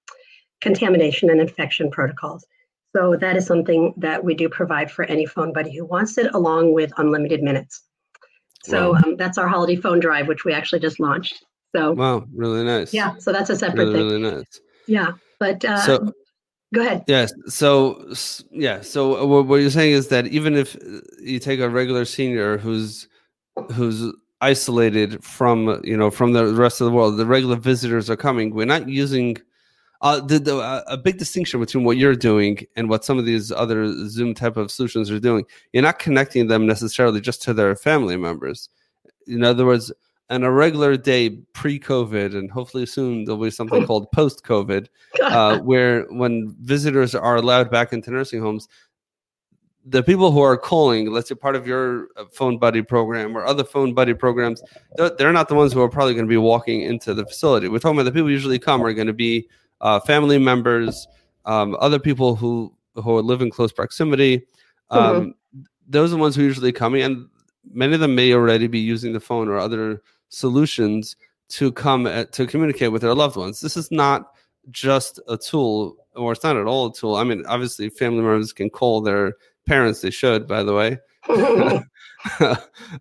contamination 0.61 1.30
and 1.30 1.40
infection 1.40 1.90
protocols. 1.90 2.45
So, 2.96 3.16
that 3.16 3.36
is 3.36 3.46
something 3.46 3.92
that 3.98 4.24
we 4.24 4.34
do 4.34 4.48
provide 4.48 4.90
for 4.90 5.04
any 5.04 5.26
phone 5.26 5.52
buddy 5.52 5.76
who 5.76 5.84
wants 5.84 6.16
it, 6.16 6.32
along 6.34 6.72
with 6.72 6.92
unlimited 6.96 7.42
minutes. 7.42 7.82
So, 8.64 8.92
wow. 8.92 9.00
um, 9.04 9.16
that's 9.16 9.38
our 9.38 9.48
holiday 9.48 9.76
phone 9.76 10.00
drive, 10.00 10.28
which 10.28 10.44
we 10.44 10.52
actually 10.52 10.80
just 10.80 10.98
launched. 10.98 11.44
So 11.76 11.92
wow, 11.92 12.24
really 12.34 12.64
nice. 12.64 12.94
Yeah, 12.94 13.16
so 13.18 13.32
that's 13.32 13.50
a 13.50 13.56
separate 13.56 13.86
really, 13.88 13.98
thing. 13.98 14.22
Really 14.22 14.36
nice. 14.36 14.60
Yeah, 14.86 15.12
but 15.38 15.62
uh, 15.64 15.80
so 15.80 16.12
go 16.74 16.80
ahead. 16.80 17.04
Yes. 17.06 17.32
So 17.48 18.12
yeah. 18.50 18.80
So 18.80 19.20
uh, 19.20 19.42
what 19.42 19.56
you're 19.56 19.70
saying 19.70 19.92
is 19.92 20.08
that 20.08 20.26
even 20.28 20.54
if 20.54 20.76
uh, 20.76 21.00
you 21.20 21.38
take 21.38 21.60
a 21.60 21.68
regular 21.68 22.06
senior 22.06 22.56
who's 22.56 23.08
who's 23.72 24.10
isolated 24.40 25.22
from 25.22 25.80
you 25.84 25.96
know 25.96 26.10
from 26.10 26.32
the 26.32 26.46
rest 26.46 26.80
of 26.80 26.86
the 26.86 26.92
world, 26.92 27.18
the 27.18 27.26
regular 27.26 27.56
visitors 27.56 28.08
are 28.08 28.16
coming. 28.16 28.54
We're 28.54 28.64
not 28.64 28.88
using. 28.88 29.36
Uh, 30.02 30.20
the, 30.20 30.38
the, 30.38 30.56
uh, 30.56 30.82
a 30.86 30.96
big 30.96 31.18
distinction 31.18 31.60
between 31.60 31.84
what 31.84 31.96
you're 31.96 32.14
doing 32.14 32.58
and 32.76 32.88
what 32.88 33.04
some 33.04 33.18
of 33.18 33.24
these 33.24 33.50
other 33.50 33.88
Zoom 34.08 34.34
type 34.34 34.56
of 34.56 34.70
solutions 34.70 35.10
are 35.10 35.18
doing. 35.18 35.44
You're 35.72 35.82
not 35.82 35.98
connecting 35.98 36.46
them 36.46 36.66
necessarily 36.66 37.20
just 37.20 37.42
to 37.42 37.54
their 37.54 37.74
family 37.74 38.16
members. 38.16 38.68
In 39.26 39.42
other 39.42 39.64
words, 39.64 39.92
on 40.28 40.42
a 40.42 40.50
regular 40.50 40.96
day 40.96 41.30
pre-COVID, 41.52 42.36
and 42.36 42.50
hopefully 42.50 42.84
soon 42.84 43.24
there'll 43.24 43.40
be 43.40 43.50
something 43.50 43.86
called 43.86 44.10
post-COVID, 44.12 44.88
uh, 45.22 45.58
where 45.60 46.04
when 46.10 46.54
visitors 46.60 47.14
are 47.14 47.36
allowed 47.36 47.70
back 47.70 47.92
into 47.92 48.10
nursing 48.10 48.40
homes, 48.40 48.68
the 49.88 50.02
people 50.02 50.32
who 50.32 50.40
are 50.40 50.56
calling, 50.56 51.12
let's 51.12 51.28
say 51.28 51.36
part 51.36 51.54
of 51.54 51.66
your 51.66 52.08
uh, 52.16 52.24
phone 52.32 52.58
buddy 52.58 52.82
program 52.82 53.36
or 53.36 53.44
other 53.44 53.62
phone 53.62 53.94
buddy 53.94 54.14
programs, 54.14 54.60
they're, 54.96 55.10
they're 55.10 55.32
not 55.32 55.48
the 55.48 55.54
ones 55.54 55.72
who 55.72 55.80
are 55.80 55.88
probably 55.88 56.12
going 56.12 56.26
to 56.26 56.30
be 56.30 56.36
walking 56.36 56.82
into 56.82 57.14
the 57.14 57.24
facility. 57.24 57.68
We're 57.68 57.78
talking 57.78 57.96
about 57.96 58.04
the 58.04 58.10
people 58.10 58.26
who 58.26 58.32
usually 58.32 58.58
come 58.58 58.82
are 58.84 58.92
going 58.92 59.06
to 59.06 59.12
be 59.12 59.48
uh, 59.80 60.00
family 60.00 60.38
members, 60.38 61.07
um, 61.44 61.77
other 61.81 61.98
people 61.98 62.37
who 62.37 62.72
who 62.94 63.20
live 63.20 63.42
in 63.42 63.50
close 63.50 63.72
proximity. 63.72 64.38
Mm-hmm. 64.90 64.96
Um, 64.96 65.16
mm-hmm. 65.16 65.61
Those 65.88 66.11
are 66.11 66.16
the 66.16 66.20
ones 66.20 66.37
who 66.37 66.42
usually 66.42 66.72
come, 66.72 66.94
and 66.94 67.29
many 67.72 67.94
of 67.94 68.00
them 68.00 68.14
may 68.14 68.33
already 68.33 68.66
be 68.66 68.79
using 68.79 69.12
the 69.12 69.20
phone 69.20 69.48
or 69.48 69.59
other 69.59 70.03
solutions 70.29 71.16
to 71.48 71.70
come 71.72 72.07
at, 72.07 72.33
to 72.33 72.46
communicate 72.46 72.92
with 72.92 73.03
their 73.03 73.14
loved 73.14 73.37
ones. 73.37 73.61
This 73.61 73.77
is 73.77 73.90
not 73.90 74.33
just 74.70 75.20
a 75.29 75.37
tool, 75.37 75.96
or 76.16 76.33
it's 76.33 76.42
not 76.42 76.57
at 76.57 76.66
all 76.66 76.87
a 76.87 76.92
tool. 76.92 77.16
I 77.16 77.24
mean, 77.24 77.44
obviously, 77.46 77.88
family 77.88 78.22
members 78.22 78.53
can 78.53 78.70
call 78.70 79.00
their 79.00 79.35
parents. 79.66 80.00
They 80.00 80.11
should, 80.11 80.48
by 80.48 80.62
the 80.62 80.74
way. 80.74 80.98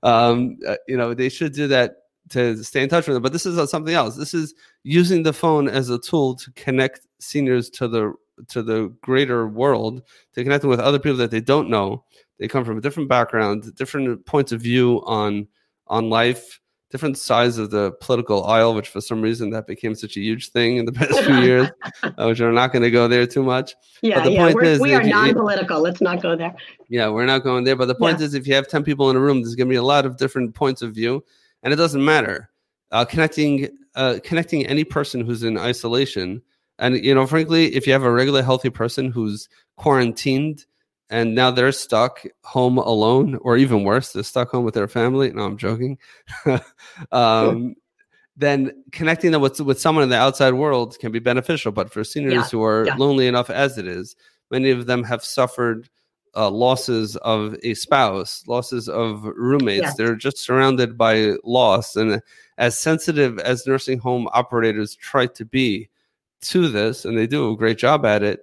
um, 0.04 0.58
uh, 0.68 0.76
you 0.88 0.98
know, 0.98 1.14
they 1.14 1.30
should 1.30 1.54
do 1.54 1.68
that 1.68 1.96
to 2.30 2.64
stay 2.64 2.84
in 2.84 2.90
touch 2.90 3.08
with 3.08 3.16
them. 3.16 3.24
But 3.24 3.34
this 3.34 3.46
is 3.46 3.70
something 3.70 3.94
else. 3.94 4.16
This 4.16 4.34
is 4.34 4.54
using 4.84 5.24
the 5.24 5.34
phone 5.34 5.68
as 5.68 5.90
a 5.90 6.00
tool 6.00 6.36
to 6.36 6.52
connect 6.54 7.02
seniors 7.20 7.70
to 7.72 7.88
the 7.88 8.14
to 8.50 8.62
the 8.62 8.94
greater 9.02 9.48
world, 9.48 10.02
to 10.34 10.44
connect 10.44 10.62
them 10.62 10.70
with 10.70 10.80
other 10.80 11.00
people 11.00 11.18
that 11.18 11.32
they 11.32 11.42
don't 11.42 11.70
know. 11.70 12.04
They 12.40 12.48
come 12.48 12.66
from 12.66 12.78
a 12.78 12.82
different 12.82 13.08
background, 13.08 13.74
different 13.76 14.26
points 14.26 14.52
of 14.52 14.62
view 14.62 15.02
on 15.06 15.48
on 15.88 16.10
life, 16.10 16.60
different 16.92 17.18
sides 17.18 17.58
of 17.58 17.72
the 17.72 17.92
political 18.02 18.46
aisle, 18.46 18.74
which 18.74 18.90
for 18.90 19.02
some 19.02 19.22
reason 19.22 19.50
that 19.52 19.68
became 19.68 19.96
such 19.96 20.18
a 20.18 20.20
huge 20.20 20.50
thing 20.50 20.78
in 20.78 20.86
the 20.86 20.92
past 21.00 21.20
few 21.24 21.38
years, 21.38 21.70
uh, 22.04 22.26
which 22.26 22.40
we're 22.40 22.52
not 22.52 22.72
going 22.72 22.84
to 22.84 22.92
go 22.92 23.08
there 23.08 23.26
too 23.26 23.44
much. 23.44 23.76
Yeah, 24.02 24.16
but 24.16 24.24
the 24.26 24.32
yeah, 24.32 24.52
point 24.52 24.66
is 24.66 24.80
we 24.80 24.94
are 24.94 25.04
non-political. 25.04 25.82
Let's 25.82 26.02
not 26.02 26.22
go 26.22 26.36
there. 26.36 26.56
Yeah, 26.90 27.10
we're 27.10 27.26
not 27.26 27.44
going 27.44 27.64
there. 27.64 27.76
But 27.76 27.88
the 27.88 27.96
point 27.96 28.20
yeah. 28.20 28.26
is, 28.26 28.34
if 28.34 28.48
you 28.48 28.54
have 28.56 28.68
ten 28.68 28.84
people 28.84 29.10
in 29.10 29.16
a 29.16 29.20
room, 29.20 29.42
there's 29.42 29.56
going 29.56 29.68
to 29.68 29.74
be 29.74 29.78
a 29.78 29.84
lot 29.84 30.06
of 30.06 30.18
different 30.18 30.56
points 30.56 30.82
of 30.82 30.94
view, 30.94 31.24
and 31.66 31.74
it 31.74 31.78
doesn't 31.78 32.06
matter. 32.06 32.50
Uh, 32.92 33.04
connecting, 33.04 33.68
uh, 33.96 34.20
connecting 34.24 34.66
any 34.68 34.84
person 34.84 35.26
who's 35.26 35.44
in 35.44 35.58
isolation, 35.58 36.42
and 36.78 37.04
you 37.04 37.14
know, 37.14 37.26
frankly, 37.26 37.76
if 37.76 37.88
you 37.88 37.94
have 37.94 38.04
a 38.04 38.12
regular 38.12 38.44
healthy 38.44 38.70
person 38.70 39.12
who's 39.12 39.50
quarantined 39.76 40.66
and 41.10 41.36
now 41.36 41.52
they're 41.52 41.72
stuck 41.72 42.24
home 42.44 42.78
alone, 42.78 43.38
or 43.42 43.58
even 43.58 43.84
worse, 43.84 44.14
they're 44.14 44.24
stuck 44.24 44.50
home 44.50 44.64
with 44.64 44.76
their 44.76 44.88
family. 44.88 45.32
No, 45.32 45.44
I'm 45.44 45.58
joking. 45.58 45.98
um, 47.12 47.76
then 48.38 48.84
connecting 48.92 49.32
them 49.32 49.42
with 49.42 49.60
with 49.60 49.80
someone 49.80 50.04
in 50.04 50.10
the 50.10 50.18
outside 50.18 50.54
world 50.54 50.98
can 51.00 51.12
be 51.12 51.20
beneficial. 51.20 51.72
But 51.72 51.92
for 51.92 52.04
seniors 52.04 52.34
yeah. 52.34 52.44
who 52.44 52.64
are 52.64 52.86
yeah. 52.86 52.96
lonely 52.96 53.28
enough 53.28 53.50
as 53.50 53.78
it 53.78 53.88
is, 53.88 54.16
many 54.52 54.70
of 54.70 54.86
them 54.86 55.04
have 55.04 55.24
suffered 55.24 55.90
uh, 56.36 56.50
losses 56.50 57.16
of 57.18 57.56
a 57.64 57.74
spouse, 57.74 58.44
losses 58.48 58.90
of 58.90 59.24
roommates. 59.24 59.84
Yes. 59.84 59.96
They're 59.96 60.16
just 60.16 60.38
surrounded 60.38 60.98
by 60.98 61.34
loss. 61.44 61.96
And 61.96 62.22
as 62.58 62.78
sensitive 62.78 63.40
as 63.40 63.66
nursing 63.66 64.00
home 64.00 64.28
operators 64.34 64.96
try 64.96 65.28
to 65.28 65.46
be 65.46 65.90
to 66.42 66.68
this, 66.68 67.06
and 67.06 67.18
they 67.18 67.28
do 67.28 67.52
a 67.52 67.58
great 67.58 67.78
job 67.78 68.06
at 68.06 68.24
it, 68.24 68.42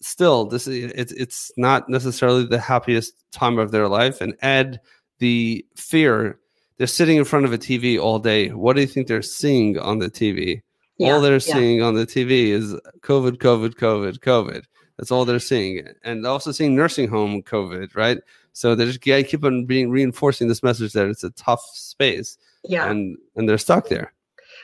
still 0.00 0.44
this 0.44 0.66
is 0.66 0.92
it's 0.94 1.12
it's 1.12 1.50
not 1.56 1.88
necessarily 1.88 2.44
the 2.44 2.60
happiest 2.60 3.24
time 3.32 3.58
of 3.58 3.70
their 3.70 3.88
life 3.88 4.20
and 4.20 4.34
add 4.42 4.80
the 5.18 5.64
fear 5.74 6.38
they're 6.76 6.86
sitting 6.86 7.16
in 7.16 7.24
front 7.24 7.44
of 7.44 7.52
a 7.52 7.58
tv 7.58 7.98
all 7.98 8.18
day 8.18 8.48
what 8.50 8.76
do 8.76 8.82
you 8.82 8.86
think 8.86 9.06
they're 9.06 9.22
seeing 9.22 9.78
on 9.78 9.98
the 9.98 10.10
tv 10.10 10.60
yeah, 10.98 11.10
all 11.10 11.20
they're 11.20 11.34
yeah. 11.34 11.38
seeing 11.38 11.82
on 11.82 11.94
the 11.94 12.06
tv 12.06 12.48
is 12.48 12.74
covid 13.00 13.38
covid 13.38 13.74
covid 13.74 14.18
covid 14.20 14.64
that's 14.98 15.10
all 15.10 15.24
they're 15.24 15.38
seeing. 15.38 15.86
And 16.02 16.26
also 16.26 16.52
seeing 16.52 16.74
nursing 16.74 17.08
home 17.08 17.42
covid 17.42 17.94
right? 17.94 18.18
So 18.52 18.74
they 18.74 18.86
just 18.86 19.06
yeah, 19.06 19.20
keep 19.22 19.44
on 19.44 19.66
being 19.66 19.90
reinforcing 19.90 20.48
this 20.48 20.62
message 20.62 20.92
that 20.94 21.08
it's 21.08 21.24
a 21.24 21.30
tough 21.30 21.62
space 21.74 22.38
yeah. 22.64 22.90
and 22.90 23.16
and 23.36 23.48
they're 23.48 23.58
stuck 23.58 23.88
there. 23.88 24.12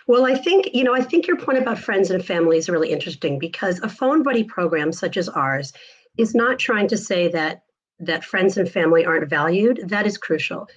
Well, 0.06 0.26
I 0.26 0.34
think, 0.34 0.70
you 0.74 0.84
know, 0.84 0.94
I 0.94 1.02
think 1.02 1.26
your 1.26 1.36
point 1.36 1.58
about 1.58 1.78
friends 1.78 2.10
and 2.10 2.24
family 2.24 2.58
is 2.58 2.68
really 2.68 2.90
interesting 2.90 3.38
because 3.38 3.78
a 3.80 3.88
phone 3.88 4.22
buddy 4.22 4.42
program 4.42 4.92
such 4.92 5.16
as 5.16 5.28
ours 5.28 5.72
is 6.18 6.34
not 6.34 6.58
trying 6.58 6.88
to 6.88 6.96
say 6.96 7.28
that 7.28 7.62
that 8.00 8.24
friends 8.24 8.56
and 8.56 8.68
family 8.68 9.04
aren't 9.04 9.28
valued. 9.30 9.80
That 9.88 10.06
is 10.06 10.18
crucial. 10.18 10.68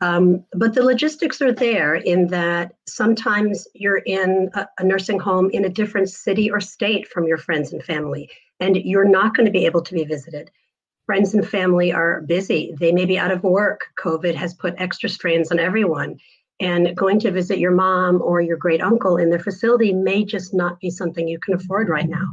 Um, 0.00 0.44
but 0.52 0.74
the 0.74 0.82
logistics 0.82 1.40
are 1.40 1.52
there 1.52 1.94
in 1.94 2.26
that 2.28 2.72
sometimes 2.88 3.68
you're 3.74 3.98
in 3.98 4.50
a, 4.54 4.66
a 4.78 4.84
nursing 4.84 5.20
home 5.20 5.48
in 5.50 5.64
a 5.64 5.68
different 5.68 6.10
city 6.10 6.50
or 6.50 6.60
state 6.60 7.06
from 7.06 7.28
your 7.28 7.38
friends 7.38 7.72
and 7.72 7.84
family, 7.84 8.28
and 8.62 8.76
you're 8.76 9.08
not 9.08 9.34
going 9.34 9.44
to 9.44 9.52
be 9.52 9.66
able 9.66 9.82
to 9.82 9.94
be 9.94 10.04
visited. 10.04 10.48
Friends 11.06 11.34
and 11.34 11.46
family 11.46 11.92
are 11.92 12.22
busy. 12.22 12.72
They 12.78 12.92
may 12.92 13.04
be 13.04 13.18
out 13.18 13.32
of 13.32 13.42
work. 13.42 13.80
COVID 13.98 14.36
has 14.36 14.54
put 14.54 14.74
extra 14.78 15.08
strains 15.08 15.50
on 15.50 15.58
everyone. 15.58 16.16
And 16.60 16.96
going 16.96 17.18
to 17.20 17.32
visit 17.32 17.58
your 17.58 17.72
mom 17.72 18.22
or 18.22 18.40
your 18.40 18.56
great 18.56 18.80
uncle 18.80 19.16
in 19.16 19.30
their 19.30 19.40
facility 19.40 19.92
may 19.92 20.24
just 20.24 20.54
not 20.54 20.78
be 20.78 20.90
something 20.90 21.26
you 21.26 21.40
can 21.40 21.54
afford 21.54 21.88
right 21.88 22.08
now. 22.08 22.28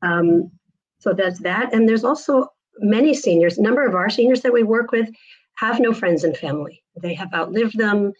Um, 0.00 0.50
so 0.98 1.12
that's 1.12 1.40
that. 1.40 1.74
And 1.74 1.86
there's 1.86 2.04
also 2.04 2.48
many 2.78 3.12
seniors, 3.12 3.58
a 3.58 3.62
number 3.62 3.86
of 3.86 3.94
our 3.94 4.08
seniors 4.08 4.40
that 4.42 4.54
we 4.54 4.62
work 4.62 4.92
with 4.92 5.10
have 5.56 5.78
no 5.78 5.92
friends 5.92 6.24
and 6.24 6.34
family. 6.34 6.82
They 7.02 7.12
have 7.12 7.34
outlived 7.34 7.76
them. 7.76 8.14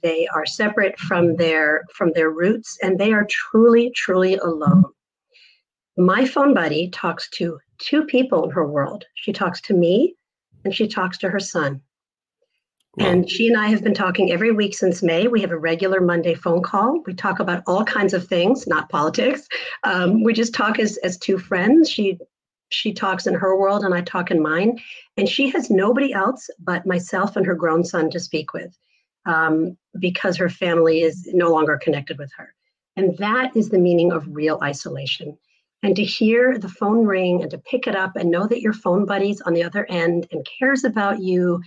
They 0.00 0.28
are 0.28 0.46
separate 0.46 0.96
from 1.00 1.34
their 1.34 1.82
from 1.92 2.12
their 2.14 2.30
roots 2.30 2.78
and 2.80 3.00
they 3.00 3.12
are 3.12 3.26
truly, 3.28 3.90
truly 3.96 4.36
alone. 4.36 4.84
My 6.00 6.24
phone 6.24 6.54
buddy 6.54 6.88
talks 6.88 7.28
to 7.32 7.58
two 7.76 8.04
people 8.04 8.44
in 8.44 8.50
her 8.52 8.66
world. 8.66 9.04
She 9.16 9.34
talks 9.34 9.60
to 9.62 9.74
me 9.74 10.14
and 10.64 10.74
she 10.74 10.88
talks 10.88 11.18
to 11.18 11.28
her 11.28 11.38
son. 11.38 11.82
Wow. 12.96 13.06
And 13.06 13.30
she 13.30 13.48
and 13.48 13.58
I 13.58 13.68
have 13.68 13.84
been 13.84 13.92
talking 13.92 14.32
every 14.32 14.50
week 14.50 14.74
since 14.74 15.02
May. 15.02 15.28
We 15.28 15.42
have 15.42 15.50
a 15.50 15.58
regular 15.58 16.00
Monday 16.00 16.32
phone 16.32 16.62
call. 16.62 17.02
We 17.04 17.12
talk 17.12 17.38
about 17.38 17.62
all 17.66 17.84
kinds 17.84 18.14
of 18.14 18.26
things, 18.26 18.66
not 18.66 18.88
politics. 18.88 19.46
Um, 19.84 20.24
we 20.24 20.32
just 20.32 20.54
talk 20.54 20.78
as 20.78 20.96
as 21.04 21.18
two 21.18 21.38
friends. 21.38 21.90
She 21.90 22.18
she 22.70 22.94
talks 22.94 23.26
in 23.26 23.34
her 23.34 23.54
world 23.58 23.84
and 23.84 23.92
I 23.92 24.00
talk 24.00 24.30
in 24.30 24.40
mine. 24.40 24.80
And 25.18 25.28
she 25.28 25.50
has 25.50 25.68
nobody 25.68 26.14
else 26.14 26.48
but 26.60 26.86
myself 26.86 27.36
and 27.36 27.44
her 27.44 27.54
grown 27.54 27.84
son 27.84 28.08
to 28.10 28.20
speak 28.20 28.54
with 28.54 28.74
um, 29.26 29.76
because 29.98 30.38
her 30.38 30.48
family 30.48 31.02
is 31.02 31.28
no 31.34 31.50
longer 31.50 31.76
connected 31.76 32.18
with 32.18 32.32
her. 32.38 32.54
And 32.96 33.18
that 33.18 33.54
is 33.54 33.68
the 33.68 33.78
meaning 33.78 34.12
of 34.12 34.26
real 34.34 34.58
isolation. 34.62 35.36
And 35.82 35.96
to 35.96 36.04
hear 36.04 36.58
the 36.58 36.68
phone 36.68 37.06
ring 37.06 37.42
and 37.42 37.50
to 37.50 37.58
pick 37.58 37.86
it 37.86 37.96
up 37.96 38.16
and 38.16 38.30
know 38.30 38.46
that 38.46 38.60
your 38.60 38.74
phone 38.74 39.06
buddy's 39.06 39.40
on 39.42 39.54
the 39.54 39.62
other 39.62 39.86
end 39.88 40.26
and 40.30 40.46
cares 40.58 40.84
about 40.84 41.20
you 41.20 41.62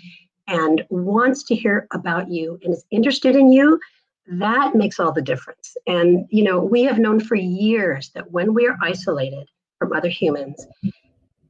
and 0.47 0.85
wants 0.89 1.43
to 1.43 1.55
hear 1.55 1.87
about 1.91 2.29
you 2.29 2.59
and 2.63 2.73
is 2.73 2.85
interested 2.91 3.35
in 3.35 3.51
you, 3.51 3.79
that 4.27 4.75
makes 4.75 4.99
all 4.99 5.11
the 5.11 5.21
difference. 5.21 5.75
And, 5.87 6.27
you 6.29 6.43
know, 6.43 6.59
we 6.59 6.83
have 6.83 6.99
known 6.99 7.19
for 7.19 7.35
years 7.35 8.11
that 8.13 8.31
when 8.31 8.53
we 8.53 8.67
are 8.67 8.77
isolated 8.81 9.49
from 9.79 9.93
other 9.93 10.09
humans, 10.09 10.65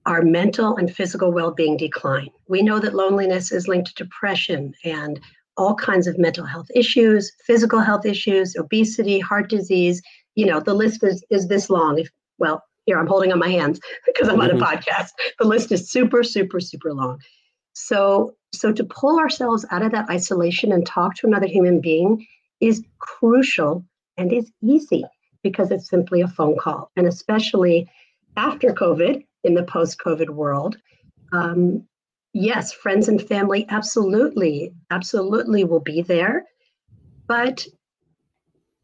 our 0.06 0.22
mental 0.22 0.76
and 0.78 0.94
physical 0.94 1.32
well 1.32 1.52
being 1.52 1.78
decline. 1.78 2.30
We 2.48 2.62
know 2.62 2.80
that 2.80 2.96
loneliness 2.96 3.52
is 3.52 3.68
linked 3.68 3.90
to 3.96 4.04
depression 4.04 4.74
and 4.84 5.20
all 5.56 5.76
kinds 5.76 6.08
of 6.08 6.18
mental 6.18 6.46
health 6.46 6.68
issues, 6.76 7.32
physical 7.46 7.80
health 7.80 8.06
issues, 8.06 8.56
obesity, 8.56 9.20
heart 9.20 9.50
disease. 9.50 10.02
You 10.36 10.48
know, 10.48 10.60
the 10.60 10.74
list 10.74 11.04
is, 11.04 11.24
is 11.30 11.48
this 11.48 11.70
long. 11.70 12.00
If, 12.00 12.10
well, 12.44 12.62
here 12.86 13.00
I'm 13.00 13.08
holding 13.08 13.32
on 13.32 13.40
my 13.40 13.48
hands 13.48 13.80
because 14.06 14.28
I'm 14.28 14.36
mm-hmm. 14.36 14.42
on 14.42 14.50
a 14.52 14.54
mm-hmm. 14.56 14.64
podcast. 14.64 15.12
The 15.40 15.48
list 15.48 15.72
is 15.72 15.90
super, 15.90 16.24
super, 16.24 16.60
super 16.60 16.94
long. 16.94 17.20
So, 17.72 18.36
so 18.54 18.74
to 18.74 18.84
pull 18.84 19.18
ourselves 19.18 19.66
out 19.72 19.82
of 19.82 19.94
that 19.94 20.10
isolation 20.10 20.74
and 20.74 20.86
talk 20.86 21.16
to 21.16 21.28
another 21.28 21.48
human 21.48 21.80
being 21.80 22.28
is 22.60 22.84
crucial 23.00 23.86
and 24.18 24.34
is 24.34 24.52
easy 24.62 25.06
because 25.42 25.72
it's 25.72 25.90
simply 25.90 26.20
a 26.20 26.28
phone 26.28 26.58
call. 26.60 26.92
And 26.98 27.08
especially 27.08 27.90
after 28.36 28.74
COVID, 28.74 29.24
in 29.46 29.54
the 29.54 29.64
post 29.64 30.00
COVID 30.00 30.30
world, 30.30 30.78
um, 31.32 31.88
yes, 32.34 32.74
friends 32.74 33.08
and 33.08 33.22
family 33.22 33.66
absolutely, 33.70 34.74
absolutely 34.92 35.64
will 35.64 35.80
be 35.80 36.02
there. 36.02 36.46
But 37.28 37.66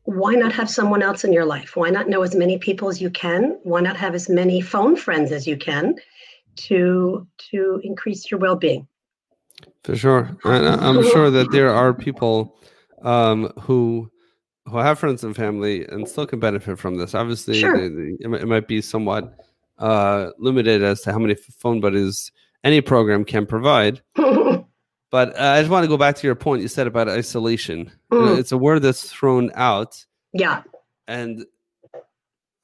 why 0.03 0.33
not 0.33 0.51
have 0.53 0.69
someone 0.69 1.01
else 1.01 1.23
in 1.23 1.33
your 1.33 1.45
life? 1.45 1.75
Why 1.75 1.89
not 1.89 2.09
know 2.09 2.21
as 2.21 2.35
many 2.35 2.57
people 2.57 2.89
as 2.89 3.01
you 3.01 3.09
can? 3.09 3.59
Why 3.63 3.81
not 3.81 3.97
have 3.97 4.15
as 4.15 4.29
many 4.29 4.61
phone 4.61 4.95
friends 4.95 5.31
as 5.31 5.45
you 5.45 5.57
can 5.57 5.95
to 6.67 7.27
to 7.51 7.81
increase 7.83 8.31
your 8.31 8.39
well-being? 8.39 8.87
For 9.83 9.95
sure, 9.95 10.37
and 10.45 10.67
I'm 10.67 11.03
sure 11.11 11.29
that 11.29 11.51
there 11.51 11.73
are 11.73 11.93
people 11.93 12.57
um, 13.03 13.51
who 13.61 14.09
who 14.65 14.77
have 14.77 14.99
friends 14.99 15.23
and 15.23 15.35
family 15.35 15.85
and 15.87 16.07
still 16.07 16.27
can 16.27 16.39
benefit 16.39 16.79
from 16.79 16.97
this. 16.97 17.15
Obviously, 17.15 17.59
sure. 17.59 17.77
they, 17.77 17.87
they, 17.89 18.39
it 18.39 18.47
might 18.47 18.67
be 18.67 18.81
somewhat 18.81 19.33
uh, 19.79 20.29
limited 20.37 20.83
as 20.83 21.01
to 21.01 21.11
how 21.11 21.19
many 21.19 21.35
phone 21.35 21.79
buddies 21.79 22.31
any 22.63 22.81
program 22.81 23.25
can 23.25 23.45
provide. 23.45 24.01
but 25.11 25.37
uh, 25.39 25.43
I 25.43 25.59
just 25.59 25.71
want 25.71 25.83
to 25.83 25.87
go 25.87 25.97
back 25.97 26.15
to 26.17 26.27
your 26.27 26.35
point 26.35 26.61
you 26.61 26.67
said 26.67 26.87
about 26.87 27.09
isolation. 27.09 27.91
Mm. 28.11 28.37
It's 28.37 28.51
a 28.51 28.57
word 28.57 28.81
that's 28.81 29.11
thrown 29.11 29.51
out. 29.55 30.05
Yeah. 30.33 30.63
And 31.07 31.45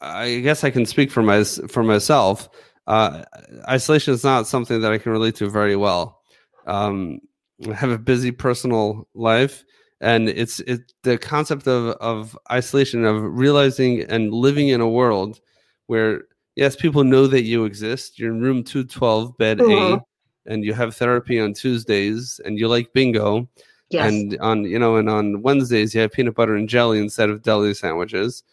I 0.02 0.40
guess 0.40 0.64
I 0.64 0.70
can 0.70 0.86
speak 0.86 1.12
for 1.12 1.24
my 1.24 1.44
for 1.44 1.84
myself. 1.84 2.50
Uh, 2.88 3.24
isolation 3.68 4.14
is 4.14 4.24
not 4.24 4.48
something 4.48 4.82
that 4.82 4.92
I 4.92 5.00
can 5.00 5.12
relate 5.12 5.36
to 5.36 5.50
very 5.50 5.76
well. 5.76 6.22
Um, 6.68 7.20
I 7.68 7.74
have 7.74 7.90
a 7.90 7.98
busy 7.98 8.32
personal 8.32 9.08
life, 9.16 9.64
and 10.02 10.30
it's 10.30 10.60
it 10.62 10.94
the 11.02 11.18
concept 11.18 11.68
of 11.68 11.96
of 11.98 12.38
isolation 12.52 13.06
of 13.06 13.24
realizing 13.24 14.04
and 14.04 14.32
living 14.32 14.68
in 14.68 14.82
a 14.82 14.90
world 14.90 15.40
where 15.88 16.24
yes, 16.56 16.76
people 16.76 17.04
know 17.04 17.28
that 17.28 17.44
you 17.44 17.66
exist. 17.66 18.20
You're 18.20 18.32
in 18.32 18.42
room 18.42 18.64
212, 18.64 19.38
bed 19.38 19.62
uh-huh. 19.62 19.98
A, 19.98 20.02
and 20.46 20.64
you 20.64 20.74
have 20.74 20.96
therapy 20.96 21.40
on 21.40 21.54
Tuesdays, 21.54 22.40
and 22.46 22.60
you 22.60 22.68
like 22.68 22.94
bingo. 22.94 23.48
Yes. 23.90 24.12
And 24.12 24.38
on 24.40 24.64
you 24.64 24.80
know, 24.80 24.96
and 24.98 25.10
on 25.10 25.42
Wednesdays 25.42 25.94
you 25.94 26.02
have 26.02 26.12
peanut 26.12 26.36
butter 26.36 26.56
and 26.56 26.68
jelly 26.68 27.00
instead 27.00 27.30
of 27.30 27.44
deli 27.44 27.74
sandwiches, 27.74 28.44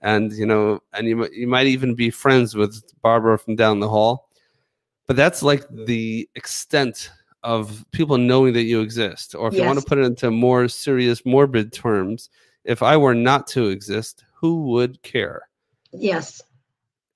and 0.00 0.32
you 0.32 0.46
know, 0.46 0.80
and 0.92 1.06
you 1.06 1.28
you 1.32 1.46
might 1.46 1.66
even 1.66 1.94
be 1.94 2.10
friends 2.10 2.54
with 2.54 2.82
Barbara 3.02 3.38
from 3.38 3.56
down 3.56 3.80
the 3.80 3.88
hall. 3.88 4.28
But 5.06 5.16
that's 5.16 5.42
like 5.42 5.64
the 5.70 6.28
extent 6.34 7.10
of 7.42 7.84
people 7.92 8.18
knowing 8.18 8.52
that 8.54 8.62
you 8.62 8.80
exist. 8.80 9.34
Or 9.34 9.48
if 9.48 9.54
yes. 9.54 9.60
you 9.60 9.66
want 9.66 9.78
to 9.78 9.84
put 9.84 9.98
it 9.98 10.04
into 10.04 10.30
more 10.30 10.68
serious, 10.68 11.24
morbid 11.24 11.72
terms, 11.72 12.30
if 12.64 12.82
I 12.82 12.96
were 12.96 13.14
not 13.14 13.46
to 13.48 13.68
exist, 13.68 14.24
who 14.34 14.62
would 14.68 15.02
care? 15.02 15.48
Yes. 15.92 16.42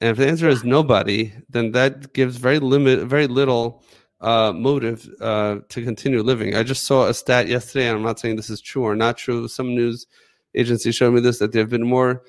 And 0.00 0.10
if 0.10 0.16
the 0.16 0.26
answer 0.26 0.48
is 0.48 0.64
nobody, 0.64 1.32
then 1.48 1.72
that 1.72 2.12
gives 2.14 2.36
very 2.36 2.58
limit, 2.58 3.06
very 3.06 3.26
little 3.26 3.84
uh, 4.24 4.52
motive 4.54 5.08
uh, 5.20 5.58
to 5.68 5.84
continue 5.84 6.22
living. 6.22 6.56
I 6.56 6.62
just 6.62 6.84
saw 6.84 7.06
a 7.06 7.14
stat 7.14 7.46
yesterday, 7.46 7.88
and 7.88 7.98
I'm 7.98 8.02
not 8.02 8.18
saying 8.18 8.36
this 8.36 8.48
is 8.48 8.60
true 8.60 8.82
or 8.82 8.96
not 8.96 9.18
true. 9.18 9.46
Some 9.48 9.74
news 9.74 10.06
agency 10.54 10.92
showed 10.92 11.12
me 11.12 11.20
this 11.20 11.38
that 11.38 11.52
there 11.52 11.60
have 11.60 11.70
been 11.70 11.86
more 11.86 12.22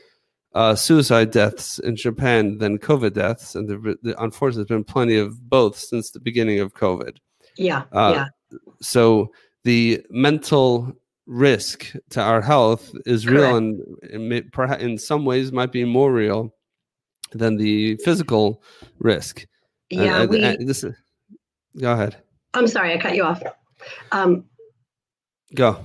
uh, 0.54 0.76
suicide 0.76 1.32
deaths 1.32 1.80
in 1.80 1.96
Japan 1.96 2.58
than 2.58 2.80
COVID 2.80 3.14
deaths, 3.14 3.56
and 3.56 3.70
there, 3.70 3.96
there, 4.04 4.16
unfortunately, 4.20 4.66
there's 4.68 4.78
been 4.78 4.84
plenty 4.84 5.18
of 5.18 5.50
both 5.50 5.78
since 5.78 6.12
the 6.12 6.20
beginning 6.20 6.60
of 6.60 6.74
COVID. 6.74 7.16
Yeah, 7.58 7.84
uh, 7.94 8.28
yeah. 8.52 8.58
So 8.82 9.32
the 9.64 10.06
mental 10.10 10.92
risk 11.28 11.94
to 12.10 12.22
our 12.22 12.42
health 12.42 12.94
is 13.06 13.26
Correct. 13.26 13.42
real, 13.42 13.56
and 13.56 14.52
perhaps 14.52 14.84
in 14.84 14.98
some 14.98 15.24
ways 15.24 15.54
might 15.54 15.72
be 15.72 15.86
more 15.86 16.12
real 16.12 16.54
than 17.32 17.56
the 17.56 17.96
physical 18.04 18.62
risk. 19.00 19.48
Yeah, 19.90 20.24
uh, 20.24 20.26
we, 20.26 20.44
uh, 20.44 20.58
this. 20.60 20.84
Go 21.80 21.92
ahead. 21.92 22.18
I'm 22.54 22.68
sorry, 22.68 22.94
I 22.94 22.98
cut 22.98 23.16
you 23.16 23.24
off. 23.24 23.44
Um, 24.12 24.46
go. 25.54 25.78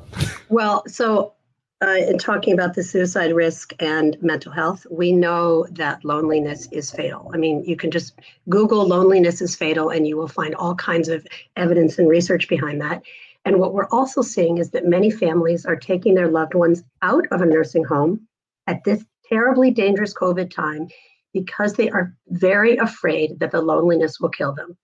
well, 0.49 0.85
so 0.87 1.35
uh, 1.83 1.97
in 2.09 2.19
talking 2.19 2.53
about 2.53 2.75
the 2.75 2.85
suicide 2.85 3.33
risk 3.33 3.73
and 3.81 4.17
mental 4.23 4.53
health, 4.53 4.87
we 4.91 5.13
know 5.13 5.67
that 5.71 6.05
loneliness 6.05 6.69
is 6.71 6.91
fatal. 6.91 7.31
I 7.33 7.39
mean, 7.39 7.65
you 7.65 7.77
can 7.77 7.91
just 7.91 8.19
Google 8.49 8.87
loneliness 8.87 9.41
is 9.41 9.57
fatal 9.57 9.89
and 9.89 10.07
you 10.07 10.17
will 10.17 10.29
find 10.29 10.55
all 10.55 10.75
kinds 10.75 11.09
of 11.09 11.27
evidence 11.57 11.99
and 11.99 12.09
research 12.09 12.49
behind 12.49 12.81
that. 12.83 13.03
And 13.45 13.59
what 13.59 13.73
we're 13.73 13.89
also 13.89 14.21
seeing 14.21 14.59
is 14.59 14.71
that 14.73 14.85
many 14.85 15.11
families 15.11 15.65
are 15.65 15.77
taking 15.77 16.15
their 16.15 16.29
loved 16.29 16.55
ones 16.55 16.83
out 17.01 17.27
of 17.31 17.41
a 17.41 17.47
nursing 17.47 17.85
home 17.85 18.29
at 18.67 18.85
this 18.85 19.03
terribly 19.29 19.71
dangerous 19.71 20.13
COVID 20.13 20.51
time 20.51 20.89
because 21.33 21.75
they 21.75 21.89
are 21.89 22.15
very 22.29 22.77
afraid 22.77 23.39
that 23.41 23.51
the 23.51 23.63
loneliness 23.63 24.21
will 24.21 24.29
kill 24.29 24.53
them. 24.53 24.77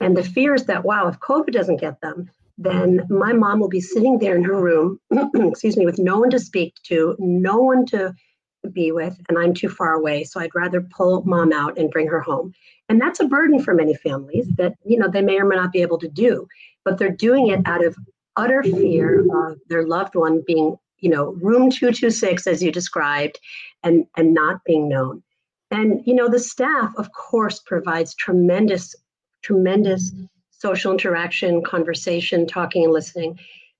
And 0.00 0.16
the 0.16 0.24
fear 0.24 0.54
is 0.54 0.64
that, 0.66 0.84
wow, 0.84 1.08
if 1.08 1.18
COVID 1.20 1.52
doesn't 1.52 1.80
get 1.80 2.00
them, 2.00 2.30
then 2.56 3.06
my 3.08 3.32
mom 3.32 3.60
will 3.60 3.68
be 3.68 3.80
sitting 3.80 4.18
there 4.18 4.36
in 4.36 4.44
her 4.44 4.60
room, 4.60 5.00
excuse 5.34 5.76
me, 5.76 5.86
with 5.86 5.98
no 5.98 6.18
one 6.18 6.30
to 6.30 6.38
speak 6.38 6.74
to, 6.84 7.16
no 7.18 7.56
one 7.56 7.86
to 7.86 8.14
be 8.72 8.92
with, 8.92 9.18
and 9.28 9.38
I'm 9.38 9.54
too 9.54 9.68
far 9.68 9.94
away. 9.94 10.24
So 10.24 10.40
I'd 10.40 10.54
rather 10.54 10.80
pull 10.80 11.22
mom 11.24 11.52
out 11.52 11.78
and 11.78 11.90
bring 11.90 12.06
her 12.08 12.20
home. 12.20 12.52
And 12.88 13.00
that's 13.00 13.20
a 13.20 13.26
burden 13.26 13.62
for 13.62 13.72
many 13.72 13.94
families 13.94 14.48
that, 14.56 14.74
you 14.84 14.98
know, 14.98 15.08
they 15.08 15.22
may 15.22 15.38
or 15.38 15.44
may 15.44 15.56
not 15.56 15.72
be 15.72 15.80
able 15.80 15.98
to 15.98 16.08
do, 16.08 16.46
but 16.84 16.98
they're 16.98 17.10
doing 17.10 17.48
it 17.48 17.60
out 17.64 17.84
of 17.84 17.96
utter 18.36 18.62
fear 18.62 19.24
of 19.32 19.58
their 19.68 19.86
loved 19.86 20.14
one 20.14 20.42
being, 20.46 20.76
you 20.98 21.08
know, 21.08 21.32
room 21.34 21.70
226, 21.70 22.46
as 22.46 22.62
you 22.62 22.72
described, 22.72 23.38
and, 23.82 24.06
and 24.16 24.34
not 24.34 24.64
being 24.64 24.88
known. 24.88 25.22
And, 25.70 26.02
you 26.04 26.14
know, 26.14 26.28
the 26.28 26.38
staff, 26.38 26.92
of 26.96 27.12
course, 27.12 27.60
provides 27.60 28.14
tremendous, 28.14 28.94
tremendous 29.42 30.12
social 30.50 30.92
interaction, 30.92 31.62
conversation, 31.62 32.46
talking, 32.46 32.84
and 32.84 32.92
listening. 32.92 33.38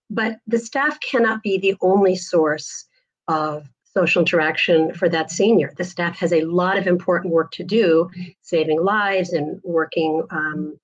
But 0.08 0.38
the 0.46 0.58
staff 0.58 0.98
cannot 1.00 1.42
be 1.42 1.58
the 1.58 1.76
only 1.82 2.16
source 2.16 2.86
of 3.28 3.68
social 3.84 4.20
interaction 4.20 4.94
for 4.94 5.08
that 5.08 5.30
senior. 5.30 5.72
The 5.76 5.84
staff 5.84 6.16
has 6.18 6.32
a 6.32 6.44
lot 6.44 6.78
of 6.78 6.86
important 6.86 7.32
work 7.34 7.50
to 7.52 7.64
do, 7.64 8.08
saving 8.42 8.82
lives 8.82 9.32
and 9.32 9.60
working 9.62 10.24
um, 10.30 10.78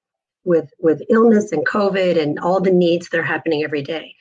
with 0.44 0.70
with 0.78 1.02
illness 1.08 1.52
and 1.52 1.66
COVID 1.66 2.20
and 2.20 2.38
all 2.38 2.60
the 2.60 2.70
needs 2.70 3.08
that 3.08 3.18
are 3.18 3.24
happening 3.24 3.64
every 3.64 3.82
day. 3.82 4.14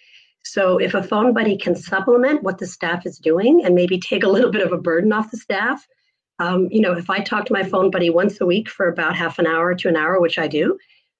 So 0.44 0.78
if 0.78 0.94
a 0.94 1.04
phone 1.04 1.34
buddy 1.34 1.58
can 1.58 1.76
supplement 1.76 2.44
what 2.44 2.60
the 2.60 2.68
staff 2.68 3.06
is 3.06 3.18
doing 3.18 3.66
and 3.66 3.74
maybe 3.74 4.00
take 4.00 4.24
a 4.24 4.30
little 4.30 4.52
bit 4.52 4.66
of 4.66 4.72
a 4.72 4.78
burden 4.78 5.12
off 5.12 5.32
the 5.32 5.38
staff, 5.38 5.86
um, 6.40 6.68
you 6.72 6.82
know, 6.82 6.94
if 6.94 7.10
I 7.10 7.20
talk 7.20 7.46
to 7.46 7.54
my 7.54 7.64
phone 7.64 7.90
buddy 7.90 8.10
once 8.10 8.42
a 8.42 8.46
week 8.46 8.70
for 8.70 8.88
about 8.88 9.16
half 9.16 9.40
an 9.40 9.48
hour 9.48 9.74
to 9.76 9.88
an 9.88 9.96
hour, 9.96 10.20
which 10.20 10.38
I 10.38 10.48
do, 10.48 10.78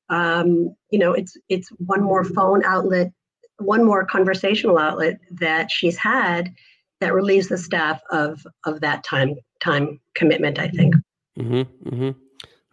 um, 0.10 0.76
you 0.90 1.00
know, 1.00 1.14
it's 1.14 1.38
it's 1.50 1.70
one 1.78 2.04
more 2.04 2.24
phone 2.24 2.64
outlet, 2.66 3.12
one 3.60 3.84
more 3.84 4.06
conversational 4.06 4.78
outlet 4.78 5.20
that 5.32 5.72
she's 5.72 5.98
had 5.98 6.54
that 7.00 7.14
relieves 7.14 7.48
the 7.48 7.58
staff 7.58 8.02
of 8.12 8.46
of 8.66 8.82
that 8.82 9.04
time 9.04 9.36
time 9.62 10.00
commitment. 10.16 10.60
I 10.60 10.70
think. 10.70 10.96
Mm-hmm, 11.40 11.90
mm-hmm. 11.90 12.12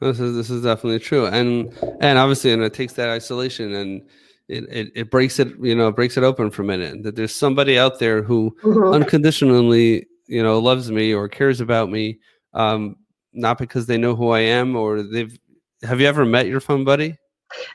This 0.01 0.19
is 0.19 0.35
this 0.35 0.51
is 0.51 0.65
definitely 0.65 0.99
true, 0.99 1.27
and 1.27 1.73
and 2.01 2.19
obviously, 2.19 2.53
and 2.53 2.63
it 2.63 2.75
takes 2.75 2.95
that 2.95 3.09
isolation, 3.09 3.73
and 3.73 4.03
it, 4.49 4.65
it, 4.69 4.93
it 4.95 5.11
breaks 5.11 5.39
it 5.39 5.49
you 5.61 5.77
know 5.77 5.93
breaks 5.93 6.17
it 6.17 6.25
open 6.25 6.51
for 6.51 6.63
a 6.63 6.65
minute 6.65 7.05
that 7.05 7.15
there's 7.15 7.35
somebody 7.35 7.79
out 7.79 8.01
there 8.01 8.23
who 8.23 8.55
Mhm. 8.63 8.95
unconditionally 8.95 10.07
you 10.27 10.43
know 10.43 10.59
loves 10.59 10.91
me 10.91 11.15
or 11.15 11.29
cares 11.29 11.61
about 11.61 11.91
me 11.91 12.19
um 12.55 12.97
not 13.33 13.59
because 13.59 13.87
they 13.87 13.99
know 13.99 14.15
who 14.15 14.31
i 14.31 14.41
am 14.41 14.77
or 14.77 15.03
they've 15.03 15.39
have 15.83 16.01
you 16.01 16.07
ever 16.07 16.25
met 16.25 16.47
your 16.47 16.61
phone 16.61 16.85
buddy 16.85 17.17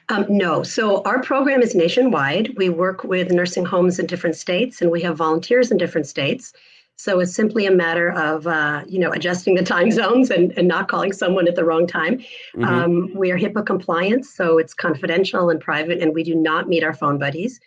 Um, 0.09 0.25
no. 0.27 0.63
So 0.63 1.03
our 1.03 1.21
program 1.21 1.61
is 1.61 1.75
nationwide. 1.75 2.55
We 2.57 2.69
work 2.69 3.03
with 3.03 3.31
nursing 3.31 3.63
homes 3.63 3.99
in 3.99 4.07
different 4.07 4.35
states, 4.35 4.81
and 4.81 4.89
we 4.89 5.01
have 5.03 5.15
volunteers 5.17 5.69
in 5.69 5.77
different 5.77 6.07
states. 6.07 6.51
So 6.95 7.19
it's 7.19 7.35
simply 7.35 7.67
a 7.67 7.71
matter 7.71 8.11
of 8.13 8.47
uh, 8.47 8.83
you 8.87 8.97
know 8.97 9.11
adjusting 9.11 9.53
the 9.53 9.63
time 9.75 9.91
zones 9.91 10.31
and, 10.31 10.51
and 10.57 10.67
not 10.67 10.87
calling 10.87 11.13
someone 11.13 11.47
at 11.47 11.55
the 11.55 11.63
wrong 11.63 11.85
time. 11.85 12.23
Mhm. 12.55 12.65
Um, 12.65 13.13
we 13.13 13.31
are 13.31 13.37
HIPAA 13.37 13.65
compliant, 13.67 14.25
so 14.25 14.57
it's 14.57 14.73
confidential 14.73 15.51
and 15.51 15.59
private, 15.61 16.01
and 16.01 16.11
we 16.15 16.23
do 16.23 16.33
not 16.33 16.67
meet 16.67 16.83
our 16.83 16.93
phone 16.95 17.19
buddies. 17.19 17.59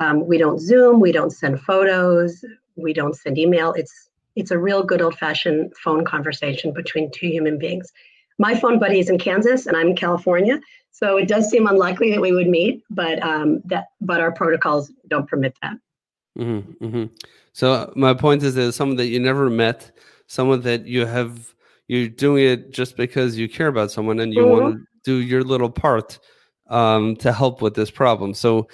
Um, 0.00 0.26
we 0.26 0.38
don't 0.38 0.58
Zoom. 0.58 0.98
We 0.98 1.12
don't 1.12 1.30
send 1.30 1.60
photos. 1.60 2.42
We 2.76 2.94
don't 2.94 3.14
send 3.14 3.36
email. 3.36 3.74
It's 3.74 4.08
it's 4.36 4.50
a 4.50 4.58
real 4.58 4.82
good 4.82 5.02
old 5.02 5.16
fashioned 5.18 5.72
phone 5.76 6.04
conversation 6.04 6.72
between 6.72 7.10
two 7.10 7.28
human 7.28 7.58
beings. 7.58 7.92
My 8.38 8.54
phone 8.54 8.78
buddy 8.78 8.98
is 8.98 9.10
in 9.10 9.18
Kansas, 9.18 9.66
and 9.66 9.76
I'm 9.76 9.88
in 9.88 9.96
California. 9.96 10.60
So 10.90 11.16
it 11.16 11.28
does 11.28 11.50
seem 11.50 11.66
unlikely 11.66 12.10
that 12.12 12.20
we 12.20 12.32
would 12.32 12.48
meet, 12.48 12.82
but 12.90 13.22
um, 13.22 13.60
that 13.66 13.86
but 14.00 14.20
our 14.20 14.32
protocols 14.32 14.92
don't 15.08 15.28
permit 15.28 15.56
that. 15.62 15.76
hmm 16.36 16.58
hmm 16.58 17.04
So 17.52 17.72
uh, 17.72 17.90
my 17.96 18.14
point 18.14 18.42
is 18.42 18.54
that 18.54 18.72
someone 18.72 18.96
that 18.96 19.06
you 19.06 19.20
never 19.20 19.50
met, 19.50 19.92
someone 20.26 20.62
that 20.62 20.86
you 20.86 21.06
have, 21.06 21.54
you're 21.88 22.08
doing 22.08 22.44
it 22.44 22.70
just 22.70 22.96
because 22.96 23.38
you 23.38 23.48
care 23.48 23.68
about 23.68 23.90
someone 23.90 24.20
and 24.20 24.34
you 24.34 24.46
want 24.46 24.74
to 24.74 24.86
do 25.04 25.16
your 25.16 25.42
little 25.42 25.70
part 25.70 26.18
um, 26.68 27.16
to 27.16 27.32
help 27.32 27.62
with 27.62 27.74
this 27.74 27.90
problem. 27.90 28.34
So, 28.34 28.68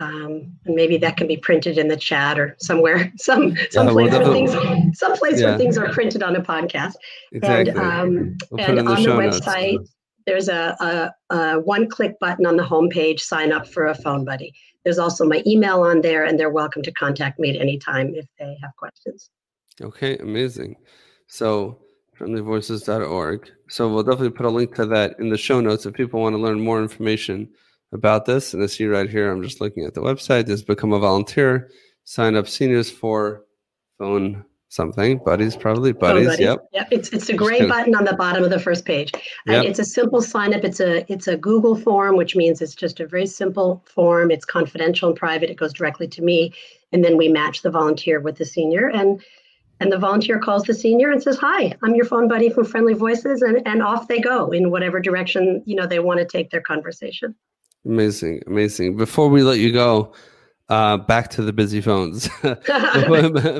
Um, 0.00 0.52
and 0.64 0.74
maybe 0.74 0.96
that 0.98 1.16
can 1.16 1.28
be 1.28 1.36
printed 1.36 1.78
in 1.78 1.86
the 1.88 1.96
chat 1.96 2.36
or 2.38 2.56
somewhere, 2.58 3.12
some 3.16 3.56
some 3.70 3.86
we'll 3.86 3.94
place 3.94 4.12
where 4.12 4.26
things, 4.32 4.52
some 4.98 5.16
place 5.16 5.40
Yeah. 5.40 5.50
where 5.50 5.58
things 5.58 5.78
are 5.78 5.88
printed 5.92 6.22
on 6.22 6.34
a 6.36 6.42
podcast. 6.42 6.94
Exactly. 7.32 7.70
And, 7.70 7.78
um, 7.80 8.36
We'll 8.50 8.60
and 8.64 8.78
the 8.78 8.84
on 8.84 8.96
the 8.96 9.02
show 9.02 9.18
notes. 9.20 9.40
website, 9.40 9.86
there's 10.26 10.48
a, 10.48 10.74
a, 10.80 11.12
a 11.34 11.60
one-click 11.60 12.18
button 12.18 12.44
on 12.46 12.56
the 12.56 12.62
homepage. 12.64 13.20
Sign 13.20 13.52
up 13.52 13.68
for 13.68 13.86
a 13.86 13.94
phone 13.94 14.24
buddy. 14.24 14.52
There's 14.84 14.98
also 14.98 15.24
my 15.26 15.42
email 15.46 15.82
on 15.82 16.00
there, 16.02 16.24
and 16.24 16.38
they're 16.40 16.50
welcome 16.50 16.82
to 16.82 16.92
contact 16.92 17.38
me 17.38 17.50
at 17.54 17.60
any 17.60 17.78
time 17.78 18.14
if 18.14 18.26
they 18.38 18.56
have 18.62 18.74
questions. 18.76 19.30
Okay, 19.80 20.16
amazing. 20.18 20.76
So 21.26 21.78
friendlyvoices.org. 22.18 23.50
So 23.68 23.92
we'll 23.92 24.02
definitely 24.02 24.30
put 24.30 24.46
a 24.46 24.50
link 24.50 24.74
to 24.76 24.86
that 24.86 25.18
in 25.18 25.28
the 25.30 25.38
show 25.38 25.60
notes 25.60 25.86
if 25.86 25.94
people 25.94 26.20
want 26.20 26.34
to 26.34 26.40
learn 26.40 26.60
more 26.60 26.80
information 26.80 27.48
about 27.92 28.24
this. 28.24 28.54
And 28.54 28.62
I 28.62 28.66
see 28.66 28.86
right 28.86 29.08
here, 29.08 29.30
I'm 29.30 29.42
just 29.42 29.60
looking 29.60 29.84
at 29.84 29.94
the 29.94 30.00
website. 30.00 30.46
There's 30.46 30.62
become 30.62 30.92
a 30.92 30.98
volunteer, 30.98 31.70
sign 32.04 32.36
up 32.36 32.48
seniors 32.48 32.90
for 32.90 33.44
phone 33.98 34.44
something, 34.68 35.20
buddies, 35.24 35.54
probably 35.54 35.92
Phone 35.92 36.00
buddies. 36.00 36.40
Yep. 36.40 36.68
Yep. 36.72 36.88
It's 36.90 37.08
it's 37.10 37.28
a 37.28 37.32
gray 37.32 37.58
kidding. 37.58 37.68
button 37.68 37.94
on 37.94 38.04
the 38.04 38.14
bottom 38.14 38.42
of 38.42 38.50
the 38.50 38.58
first 38.58 38.84
page. 38.84 39.12
And 39.46 39.54
Yep. 39.54 39.64
it's 39.66 39.78
a 39.78 39.84
simple 39.84 40.20
sign 40.20 40.52
up. 40.52 40.64
It's 40.64 40.80
a 40.80 41.10
it's 41.12 41.28
a 41.28 41.36
Google 41.36 41.76
form, 41.76 42.16
which 42.16 42.34
means 42.34 42.60
it's 42.60 42.74
just 42.74 42.98
a 42.98 43.06
very 43.06 43.26
simple 43.26 43.84
form. 43.86 44.30
It's 44.32 44.44
confidential 44.44 45.08
and 45.10 45.16
private. 45.18 45.48
It 45.50 45.56
goes 45.56 45.72
directly 45.72 46.08
to 46.08 46.22
me, 46.22 46.52
and 46.92 47.04
then 47.04 47.16
we 47.16 47.28
match 47.28 47.62
the 47.62 47.70
volunteer 47.70 48.20
with 48.20 48.36
the 48.36 48.44
senior 48.44 48.88
and. 48.88 49.22
And 49.80 49.90
the 49.90 49.98
volunteer 49.98 50.38
calls 50.38 50.62
the 50.64 50.74
senior 50.74 51.10
and 51.10 51.22
says, 51.22 51.36
"Hi, 51.38 51.74
I'm 51.82 51.94
your 51.94 52.04
phone 52.04 52.28
buddy 52.28 52.48
from 52.48 52.64
Friendly 52.64 52.94
Voices," 52.94 53.42
and, 53.42 53.60
and 53.66 53.82
off 53.82 54.08
they 54.08 54.20
go 54.20 54.50
in 54.50 54.70
whatever 54.70 55.00
direction 55.00 55.62
you 55.66 55.74
know 55.74 55.86
they 55.86 55.98
want 55.98 56.20
to 56.20 56.26
take 56.26 56.50
their 56.50 56.62
conversation. 56.62 57.34
Amazing. 57.84 58.42
Amazing. 58.46 58.96
Before 58.96 59.28
we 59.28 59.42
let 59.42 59.58
you 59.58 59.72
go, 59.72 60.14
uh, 60.68 60.96
back 60.96 61.28
to 61.30 61.42
the 61.42 61.52
busy 61.52 61.80
phones. 61.80 62.28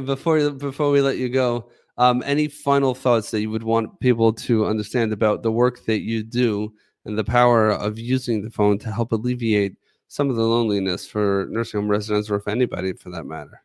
before, 0.07 0.51
before 0.51 0.91
we 0.91 1.01
let 1.01 1.19
you 1.19 1.29
go, 1.29 1.69
um, 1.99 2.23
any 2.25 2.49
final 2.49 2.95
thoughts 2.95 3.31
that 3.31 3.41
you 3.41 3.51
would 3.51 3.63
want 3.63 4.01
people 4.01 4.33
to 4.33 4.67
understand 4.67 5.13
about 5.13 5.43
the 5.43 5.53
work 5.53 5.85
that 5.85 6.01
you 6.01 6.23
do 6.23 6.73
and 7.05 7.19
the 7.19 7.25
power 7.25 7.71
of 7.71 7.99
using 7.99 8.43
the 8.43 8.51
phone 8.51 8.79
to 8.79 8.91
help 8.91 9.13
alleviate 9.13 9.77
some 10.09 10.31
of 10.31 10.37
the 10.37 10.43
loneliness 10.43 11.07
for 11.07 11.47
nursing 11.51 11.81
home 11.81 11.91
residents 11.91 12.31
or 12.31 12.41
for 12.41 12.51
anybody 12.51 12.93
for 12.95 13.11
that 13.11 13.25
matter? 13.25 13.61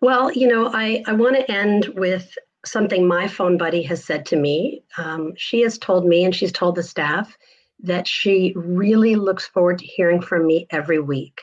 Well, 0.00 0.30
you 0.32 0.46
know, 0.46 0.70
I, 0.72 1.02
I 1.06 1.12
want 1.12 1.36
to 1.36 1.50
end 1.50 1.86
with 1.94 2.36
something 2.64 3.06
my 3.06 3.28
phone 3.28 3.56
buddy 3.56 3.82
has 3.82 4.04
said 4.04 4.26
to 4.26 4.36
me. 4.36 4.82
Um, 4.98 5.32
she 5.36 5.60
has 5.62 5.78
told 5.78 6.06
me, 6.06 6.24
and 6.24 6.34
she's 6.34 6.52
told 6.52 6.74
the 6.74 6.82
staff, 6.82 7.36
that 7.82 8.06
she 8.06 8.52
really 8.56 9.16
looks 9.16 9.46
forward 9.46 9.78
to 9.78 9.86
hearing 9.86 10.20
from 10.20 10.46
me 10.46 10.66
every 10.70 10.98
week 10.98 11.42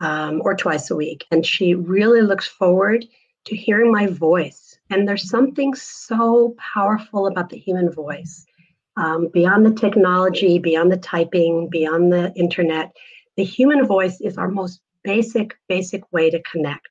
um, 0.00 0.40
or 0.44 0.54
twice 0.54 0.90
a 0.90 0.96
week. 0.96 1.24
And 1.30 1.44
she 1.44 1.74
really 1.74 2.22
looks 2.22 2.46
forward 2.46 3.04
to 3.46 3.56
hearing 3.56 3.92
my 3.92 4.06
voice. 4.06 4.78
And 4.90 5.08
there's 5.08 5.28
something 5.28 5.74
so 5.74 6.54
powerful 6.58 7.26
about 7.26 7.50
the 7.50 7.58
human 7.58 7.90
voice. 7.90 8.46
Um, 8.96 9.28
beyond 9.32 9.66
the 9.66 9.72
technology, 9.72 10.58
beyond 10.58 10.92
the 10.92 10.96
typing, 10.96 11.68
beyond 11.68 12.12
the 12.12 12.32
internet, 12.36 12.94
the 13.36 13.44
human 13.44 13.86
voice 13.86 14.20
is 14.20 14.38
our 14.38 14.48
most 14.48 14.80
basic, 15.02 15.56
basic 15.68 16.10
way 16.12 16.30
to 16.30 16.40
connect 16.42 16.88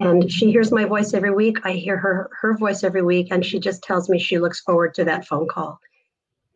and 0.00 0.30
she 0.30 0.50
hears 0.50 0.70
my 0.70 0.84
voice 0.84 1.14
every 1.14 1.32
week. 1.32 1.58
I 1.64 1.72
hear 1.72 1.96
her 1.96 2.30
her 2.40 2.56
voice 2.56 2.84
every 2.84 3.02
week 3.02 3.28
and 3.30 3.44
she 3.44 3.58
just 3.58 3.82
tells 3.82 4.08
me 4.08 4.18
she 4.18 4.38
looks 4.38 4.60
forward 4.60 4.94
to 4.94 5.04
that 5.04 5.26
phone 5.26 5.48
call. 5.48 5.80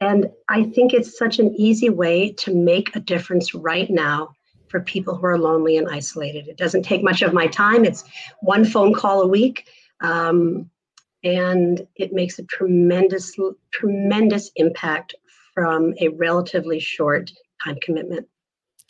And 0.01 0.31
i 0.49 0.65
think 0.65 0.93
it's 0.93 1.17
such 1.17 1.39
an 1.39 1.55
easy 1.57 1.91
way 1.91 2.33
to 2.33 2.55
make 2.55 2.95
a 2.97 3.01
difference 3.01 3.55
right 3.55 3.89
now 3.91 4.35
for 4.69 4.81
people 4.81 5.15
who 5.17 5.27
are 5.27 5.39
lonely 5.39 5.77
and 5.77 5.89
isolated. 5.89 6.49
It 6.49 6.57
doesn't 6.57 6.85
take 6.85 7.05
much 7.05 7.23
of 7.23 7.35
my 7.35 7.47
time. 7.47 7.85
It's 7.85 8.05
one 8.41 8.65
phone 8.65 8.95
call 8.95 9.21
a 9.23 9.29
week 9.29 9.67
um, 10.01 10.71
and 11.23 11.87
it 11.97 12.13
makes 12.13 12.39
a 12.39 12.45
tremendous 12.45 13.37
tremendous 13.71 14.51
impact 14.57 15.15
from 15.55 15.95
a 16.01 16.09
relatively 16.09 16.81
short 16.81 17.31
time 17.63 17.77
commitment 17.83 18.27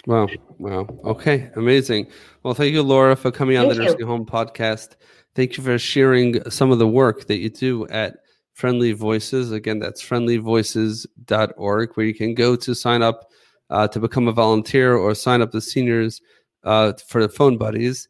Wow. 0.07 0.29
Wow. 0.59 0.89
Okay. 1.05 1.51
Amazing. 1.57 2.09
Well, 2.43 2.55
thank 2.55 2.73
you, 2.73 2.83
Laura, 2.83 3.15
for 3.15 3.31
coming 3.31 3.57
on 3.57 3.67
Thank 3.67 3.77
the 3.77 3.83
you. 3.85 3.91
Nursing 3.91 4.07
Home 4.07 4.27
Podcast. 4.27 4.97
Thank 5.35 5.57
you 5.57 5.63
for 5.63 5.79
sharing 5.79 6.43
some 6.51 6.71
of 6.73 6.79
the 6.79 6.89
work 6.89 7.27
that 7.29 7.39
you 7.39 7.51
do 7.51 7.87
at 7.89 8.17
Friendly 8.53 8.93
Voices. 8.93 9.53
Again, 9.53 9.79
that's 9.79 10.03
friendlyvoices.org, 10.03 11.91
where 11.95 12.07
you 12.07 12.15
can 12.15 12.35
go 12.35 12.57
to 12.57 12.75
sign 12.75 13.03
up 13.03 13.31
uh, 13.71 13.89
to 13.89 14.01
become 14.01 14.29
a 14.29 14.33
volunteer 14.33 14.97
or 14.97 15.15
sign 15.15 15.41
up 15.41 15.53
the 15.53 15.61
seniors 15.61 16.21
uh, 16.65 16.93
for 17.07 17.23
the 17.23 17.29
phone 17.29 17.57
buddies. 17.57 18.09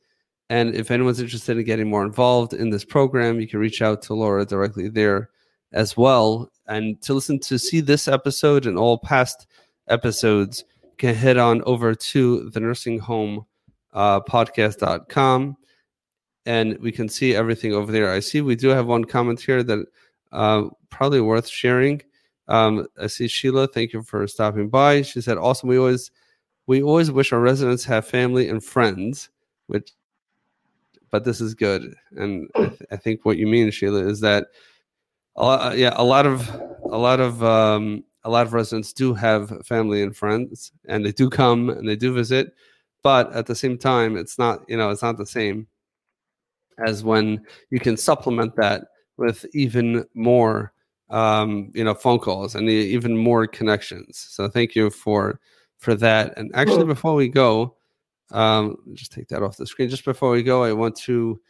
And 0.51 0.75
if 0.75 0.91
anyone's 0.91 1.21
interested 1.21 1.57
in 1.57 1.65
getting 1.65 1.89
more 1.89 2.05
involved 2.05 2.53
in 2.53 2.71
this 2.71 2.85
program, 2.85 3.41
you 3.41 3.47
can 3.47 3.61
reach 3.61 3.81
out 3.81 4.03
to 4.03 4.15
Laura 4.15 4.45
directly 4.45 4.89
there 4.89 5.31
as 5.73 5.97
well. 5.97 6.51
And 6.67 7.01
to 7.03 7.15
listen 7.15 7.39
to 7.41 7.59
see 7.59 7.81
this 7.81 8.09
episode 8.09 8.67
and 8.67 8.77
all 8.77 8.99
past 8.99 9.47
episodes, 9.89 10.65
can 10.99 11.15
head 11.15 11.37
on 11.37 11.63
over 11.63 11.95
to 11.95 12.51
the 12.51 12.61
nursing 12.61 12.99
home 12.99 13.47
uh, 13.93 14.21
podcast.com 14.21 15.57
and 16.47 16.79
we 16.79 16.91
can 16.91 17.09
see 17.09 17.35
everything 17.35 17.73
over 17.73 17.93
there. 17.93 18.11
I 18.11 18.21
see 18.21 18.41
we 18.41 18.57
do 18.57 18.69
have 18.69 18.87
one 18.87 19.05
comment 19.05 19.41
here 19.41 19.63
that 19.63 19.87
uh, 20.33 20.65
probably 20.91 21.21
worth 21.21 21.49
sharing. 21.49 22.03
Um, 22.49 22.87
I 23.01 23.07
see 23.07 23.29
Sheila. 23.29 23.69
Thank 23.69 23.93
you 23.93 24.03
for 24.03 24.27
stopping 24.27 24.69
by. 24.69 25.03
She 25.03 25.21
said, 25.21 25.39
"Awesome. 25.39 25.69
We 25.69 25.79
always 25.79 26.11
we 26.67 26.83
always 26.83 27.11
wish 27.11 27.33
our 27.33 27.41
residents 27.41 27.85
have 27.85 28.07
family 28.07 28.49
and 28.49 28.63
friends, 28.63 29.31
which, 29.67 29.93
but 31.11 31.25
this 31.25 31.41
is 31.41 31.55
good. 31.55 31.95
And 32.17 32.49
I, 32.55 32.67
th- 32.67 32.83
I 32.91 32.97
think 32.97 33.25
what 33.25 33.37
you 33.37 33.47
mean, 33.47 33.71
Sheila, 33.71 34.07
is 34.07 34.21
that, 34.21 34.47
a 35.37 35.45
lot, 35.45 35.79
yeah, 35.79 35.93
a 35.97 36.05
lot 36.05 36.27
of 36.27 36.49
a 36.91 36.99
lot 36.99 37.21
of 37.21 37.43
um, 37.43 38.05
a 38.25 38.31
lot 38.31 38.47
of 38.47 38.53
residents 38.53 38.93
do 38.93 39.15
have 39.15 39.67
family 39.67 40.03
and 40.03 40.17
friends, 40.17 40.73
and 40.87 41.05
they 41.05 41.13
do 41.13 41.29
come 41.29 41.71
and 41.71 41.89
they 41.89 41.97
do 41.97 42.15
visit, 42.15 42.55
but 43.03 43.33
at 43.33 43.47
the 43.47 43.55
same 43.55 43.79
time, 43.79 44.17
it's 44.17 44.39
not 44.39 44.65
you 44.69 44.77
know 44.77 44.91
it's 44.91 45.03
not 45.03 45.19
the 45.19 45.27
same 45.27 45.67
as 46.87 47.05
when 47.05 47.45
you 47.71 47.81
can 47.81 47.97
supplement 47.97 48.55
that 48.57 48.85
with 49.17 49.45
even 49.55 50.05
more 50.15 50.73
um, 51.11 51.71
you 51.75 51.85
know 51.85 51.95
phone 51.95 52.19
calls 52.19 52.55
and 52.55 52.69
even 52.69 53.17
more 53.17 53.47
connections. 53.47 54.19
So 54.31 54.49
thank 54.49 54.75
you 54.75 54.91
for 54.91 55.41
for 55.79 55.95
that. 55.97 56.39
And 56.39 56.51
actually, 56.55 56.85
before 56.85 57.15
we 57.15 57.29
go, 57.29 57.77
um, 58.31 58.77
just 58.95 59.13
take 59.13 59.29
that 59.29 59.43
off 59.43 59.57
the 59.57 59.67
screen. 59.67 59.89
Just 59.89 60.05
before 60.05 60.31
we 60.31 60.43
go, 60.43 60.63
I 60.63 60.73
want 60.73 60.97
to, 60.99 61.41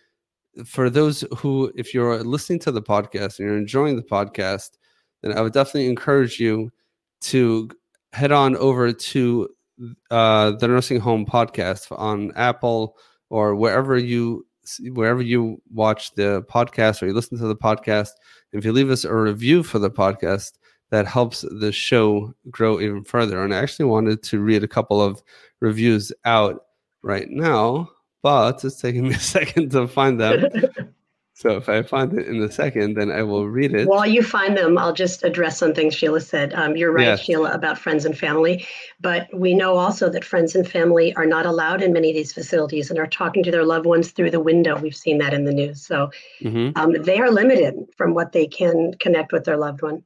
for 0.64 0.90
those 0.90 1.24
who, 1.36 1.70
if 1.76 1.94
you're 1.94 2.22
listening 2.24 2.58
to 2.60 2.72
the 2.72 2.82
podcast 2.82 3.38
and 3.38 3.46
you're 3.48 3.58
enjoying 3.58 3.96
the 3.96 4.02
podcast, 4.02 4.78
then 5.22 5.36
I 5.36 5.40
would 5.40 5.52
definitely 5.52 5.88
encourage 5.88 6.38
you 6.38 6.70
to 7.22 7.70
head 8.12 8.32
on 8.32 8.56
over 8.56 8.92
to 8.92 9.48
uh, 10.10 10.52
the 10.52 10.68
Nursing 10.68 11.00
Home 11.00 11.24
Podcast 11.24 11.96
on 11.96 12.32
Apple 12.36 12.96
or 13.30 13.54
wherever 13.54 13.96
you 13.96 14.46
wherever 14.92 15.20
you 15.20 15.60
watch 15.72 16.14
the 16.14 16.42
podcast 16.42 17.02
or 17.02 17.06
you 17.06 17.14
listen 17.14 17.38
to 17.38 17.46
the 17.46 17.56
podcast. 17.56 18.10
If 18.52 18.64
you 18.64 18.72
leave 18.72 18.90
us 18.90 19.04
a 19.04 19.14
review 19.14 19.62
for 19.62 19.78
the 19.78 19.90
podcast, 19.90 20.52
that 20.92 21.06
helps 21.06 21.40
the 21.40 21.72
show 21.72 22.34
grow 22.50 22.78
even 22.78 23.02
further. 23.02 23.42
And 23.42 23.54
I 23.54 23.58
actually 23.58 23.86
wanted 23.86 24.22
to 24.24 24.40
read 24.40 24.62
a 24.62 24.68
couple 24.68 25.00
of 25.00 25.22
reviews 25.60 26.12
out 26.26 26.64
right 27.02 27.28
now, 27.30 27.90
but 28.22 28.62
it's 28.62 28.80
taking 28.80 29.04
me 29.08 29.14
a 29.14 29.18
second 29.18 29.70
to 29.70 29.88
find 29.88 30.20
them. 30.20 30.44
so 31.42 31.56
if 31.56 31.68
I 31.68 31.82
find 31.82 32.16
it 32.16 32.28
in 32.28 32.40
a 32.40 32.52
second, 32.52 32.94
then 32.94 33.10
I 33.10 33.24
will 33.24 33.48
read 33.48 33.74
it. 33.74 33.88
While 33.88 34.06
you 34.06 34.22
find 34.22 34.56
them, 34.56 34.78
I'll 34.78 34.92
just 34.92 35.24
address 35.24 35.58
something 35.58 35.90
Sheila 35.90 36.20
said. 36.20 36.54
Um, 36.54 36.76
you're 36.76 36.92
right, 36.92 37.02
yes. 37.08 37.22
Sheila, 37.22 37.50
about 37.50 37.78
friends 37.78 38.04
and 38.04 38.16
family. 38.16 38.64
But 39.00 39.28
we 39.34 39.52
know 39.52 39.76
also 39.76 40.08
that 40.10 40.24
friends 40.24 40.54
and 40.54 40.70
family 40.70 41.12
are 41.16 41.26
not 41.26 41.44
allowed 41.44 41.82
in 41.82 41.92
many 41.92 42.10
of 42.10 42.14
these 42.14 42.32
facilities 42.32 42.90
and 42.90 42.98
are 43.00 43.08
talking 43.08 43.42
to 43.42 43.50
their 43.50 43.64
loved 43.64 43.86
ones 43.86 44.12
through 44.12 44.30
the 44.30 44.38
window. 44.38 44.78
We've 44.78 44.94
seen 44.94 45.18
that 45.18 45.34
in 45.34 45.44
the 45.44 45.52
news. 45.52 45.84
So 45.84 46.12
mm-hmm. 46.40 46.78
um, 46.80 46.92
they 47.02 47.18
are 47.18 47.28
limited 47.28 47.74
from 47.96 48.14
what 48.14 48.30
they 48.30 48.46
can 48.46 48.94
connect 49.00 49.32
with 49.32 49.42
their 49.42 49.56
loved 49.56 49.82
one. 49.82 50.04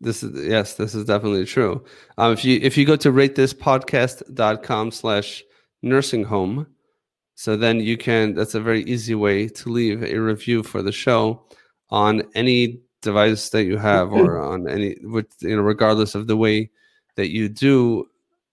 This 0.00 0.24
is 0.24 0.48
yes, 0.48 0.74
this 0.74 0.96
is 0.96 1.04
definitely 1.04 1.44
true. 1.44 1.84
Um, 2.18 2.32
if 2.32 2.44
you 2.44 2.58
if 2.60 2.76
you 2.76 2.84
go 2.84 2.96
to 2.96 3.12
ratethispodcast.com 3.12 4.90
slash 4.90 5.44
nursing 5.80 6.24
home, 6.24 6.73
so 7.34 7.56
then 7.56 7.80
you 7.80 7.96
can 7.96 8.34
that's 8.34 8.54
a 8.54 8.60
very 8.60 8.82
easy 8.84 9.14
way 9.14 9.48
to 9.48 9.68
leave 9.68 10.02
a 10.02 10.16
review 10.16 10.62
for 10.62 10.82
the 10.82 10.92
show 10.92 11.42
on 11.90 12.22
any 12.34 12.80
device 13.02 13.50
that 13.50 13.64
you 13.64 13.76
have 13.76 14.12
or 14.12 14.38
on 14.52 14.68
any 14.68 14.96
with 15.02 15.26
you 15.40 15.56
know 15.56 15.62
regardless 15.62 16.14
of 16.14 16.26
the 16.26 16.36
way 16.36 16.70
that 17.16 17.30
you 17.30 17.48
do 17.48 18.08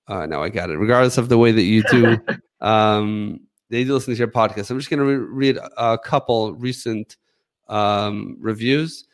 uh 0.08 0.26
no 0.26 0.42
i 0.44 0.50
got 0.50 0.70
it 0.70 0.78
regardless 0.78 1.18
of 1.18 1.30
the 1.30 1.38
way 1.38 1.52
that 1.52 1.64
you 1.64 1.84
do 1.84 2.18
um 2.62 3.40
they 3.70 3.84
do 3.84 3.94
listen 3.94 4.14
to 4.14 4.18
your 4.18 4.28
podcast 4.28 4.70
i'm 4.70 4.80
just 4.80 4.90
going 4.90 5.00
to 5.00 5.06
re- 5.06 5.16
read 5.16 5.60
a 5.78 5.98
couple 5.98 6.54
recent 6.56 7.18
um 7.70 8.36
reviews 8.40 9.06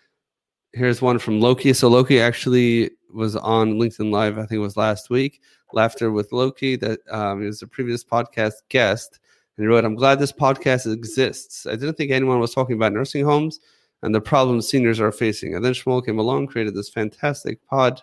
here's 0.78 1.02
one 1.02 1.20
from 1.20 1.40
Loki. 1.40 1.74
So 1.74 1.88
Loki 1.88 2.22
actually 2.22 2.92
was 3.14 3.36
on 3.36 3.74
LinkedIn 3.74 4.12
Live. 4.12 4.38
I 4.38 4.42
think 4.42 4.54
it 4.54 4.60
was 4.60 4.78
last 4.78 5.10
week. 5.10 5.42
Laughter 5.74 6.12
with 6.12 6.32
Loki. 6.32 6.76
That 6.76 7.00
um, 7.10 7.42
was 7.42 7.62
a 7.62 7.68
previous 7.68 8.04
podcast 8.04 8.54
guest, 8.70 9.20
and 9.58 9.64
he 9.64 9.68
wrote, 9.68 9.86
"I'm 9.86 9.96
glad 9.96 10.20
this 10.20 10.32
podcast 10.32 10.92
exists. 10.92 11.66
I 11.66 11.72
didn't 11.72 11.96
think 11.96 12.12
anyone 12.12 12.40
was 12.40 12.54
talking 12.54 12.76
about 12.76 12.94
nursing 12.94 13.26
homes 13.26 13.60
and 14.02 14.14
the 14.14 14.22
problems 14.22 14.68
seniors 14.68 15.00
are 15.00 15.12
facing. 15.12 15.56
And 15.56 15.64
then 15.64 15.74
Shmuel 15.74 16.06
came 16.06 16.20
along, 16.20 16.48
created 16.48 16.76
this 16.76 16.90
fantastic 16.90 17.66
pod. 17.66 18.02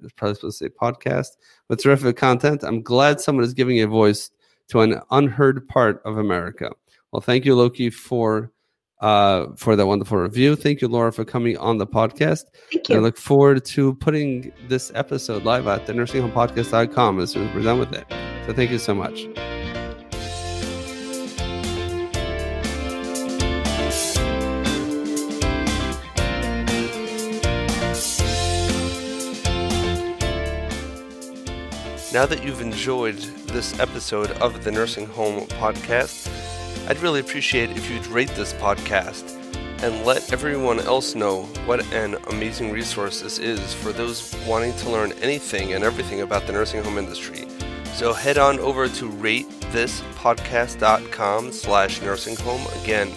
It's 0.00 0.12
probably 0.12 0.34
supposed 0.34 0.58
to 0.58 0.64
say 0.66 0.70
podcast 0.70 1.28
with 1.68 1.82
terrific 1.82 2.16
content. 2.16 2.62
I'm 2.62 2.82
glad 2.82 3.20
someone 3.20 3.44
is 3.44 3.54
giving 3.54 3.80
a 3.80 3.86
voice 3.86 4.30
to 4.68 4.80
an 4.80 5.00
unheard 5.10 5.66
part 5.68 6.02
of 6.04 6.18
America. 6.18 6.70
Well, 7.12 7.20
thank 7.20 7.44
you, 7.44 7.54
Loki, 7.54 7.90
for 7.90 8.50
uh, 9.00 9.46
for 9.56 9.76
that 9.76 9.86
wonderful 9.86 10.18
review. 10.18 10.56
Thank 10.56 10.80
you, 10.80 10.88
Laura, 10.88 11.12
for 11.12 11.24
coming 11.24 11.58
on 11.58 11.78
the 11.78 11.86
podcast. 11.86 12.44
Thank 12.72 12.88
you. 12.88 12.96
I 12.96 12.98
look 12.98 13.18
forward 13.18 13.64
to 13.64 13.94
putting 13.96 14.52
this 14.68 14.90
episode 14.94 15.44
live 15.44 15.66
at 15.66 15.86
the 15.86 15.92
nursinghomepodcast.com 15.92 17.20
as 17.20 17.30
soon 17.30 17.48
as 17.48 17.54
we're 17.54 17.62
done 17.62 17.78
with 17.78 17.92
it. 17.92 18.06
So 18.46 18.52
thank 18.52 18.70
you 18.70 18.78
so 18.78 18.94
much. 18.94 19.26
Now 32.14 32.24
that 32.26 32.44
you've 32.44 32.60
enjoyed 32.60 33.16
this 33.48 33.80
episode 33.80 34.30
of 34.40 34.62
the 34.62 34.70
Nursing 34.70 35.06
Home 35.06 35.48
Podcast, 35.48 36.30
I'd 36.88 37.00
really 37.00 37.18
appreciate 37.18 37.70
if 37.70 37.90
you'd 37.90 38.06
rate 38.06 38.28
this 38.36 38.52
podcast 38.52 39.32
and 39.82 40.06
let 40.06 40.32
everyone 40.32 40.78
else 40.78 41.16
know 41.16 41.42
what 41.66 41.84
an 41.92 42.14
amazing 42.28 42.70
resource 42.70 43.20
this 43.20 43.40
is 43.40 43.74
for 43.74 43.90
those 43.90 44.32
wanting 44.46 44.76
to 44.76 44.90
learn 44.90 45.10
anything 45.22 45.72
and 45.72 45.82
everything 45.82 46.20
about 46.20 46.46
the 46.46 46.52
nursing 46.52 46.84
home 46.84 46.98
industry. 46.98 47.48
So 47.94 48.12
head 48.12 48.38
on 48.38 48.60
over 48.60 48.86
to 48.86 49.10
ratethispodcast.com 49.10 51.52
slash 51.52 52.00
nursing 52.00 52.36
home. 52.36 52.64
Again, 52.84 53.10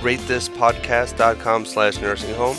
ratethispodcast.com 0.00 1.64
slash 1.64 2.00
nursing 2.00 2.34
home. 2.34 2.56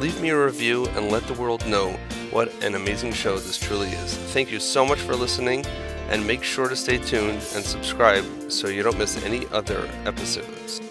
Leave 0.00 0.18
me 0.22 0.30
a 0.30 0.44
review 0.46 0.86
and 0.96 1.12
let 1.12 1.22
the 1.26 1.34
world 1.34 1.66
know 1.66 1.90
what 2.30 2.50
an 2.64 2.74
amazing 2.74 3.12
show 3.12 3.38
this 3.38 3.58
truly 3.58 3.90
is. 3.90 4.16
Thank 4.32 4.50
you 4.50 4.58
so 4.58 4.82
much 4.82 4.98
for 4.98 5.14
listening 5.14 5.62
and 6.08 6.26
make 6.26 6.42
sure 6.42 6.70
to 6.70 6.74
stay 6.74 6.96
tuned 6.96 7.44
and 7.54 7.62
subscribe 7.62 8.24
so 8.50 8.68
you 8.68 8.82
don't 8.82 8.96
miss 8.96 9.22
any 9.24 9.46
other 9.48 9.90
episodes. 10.06 10.89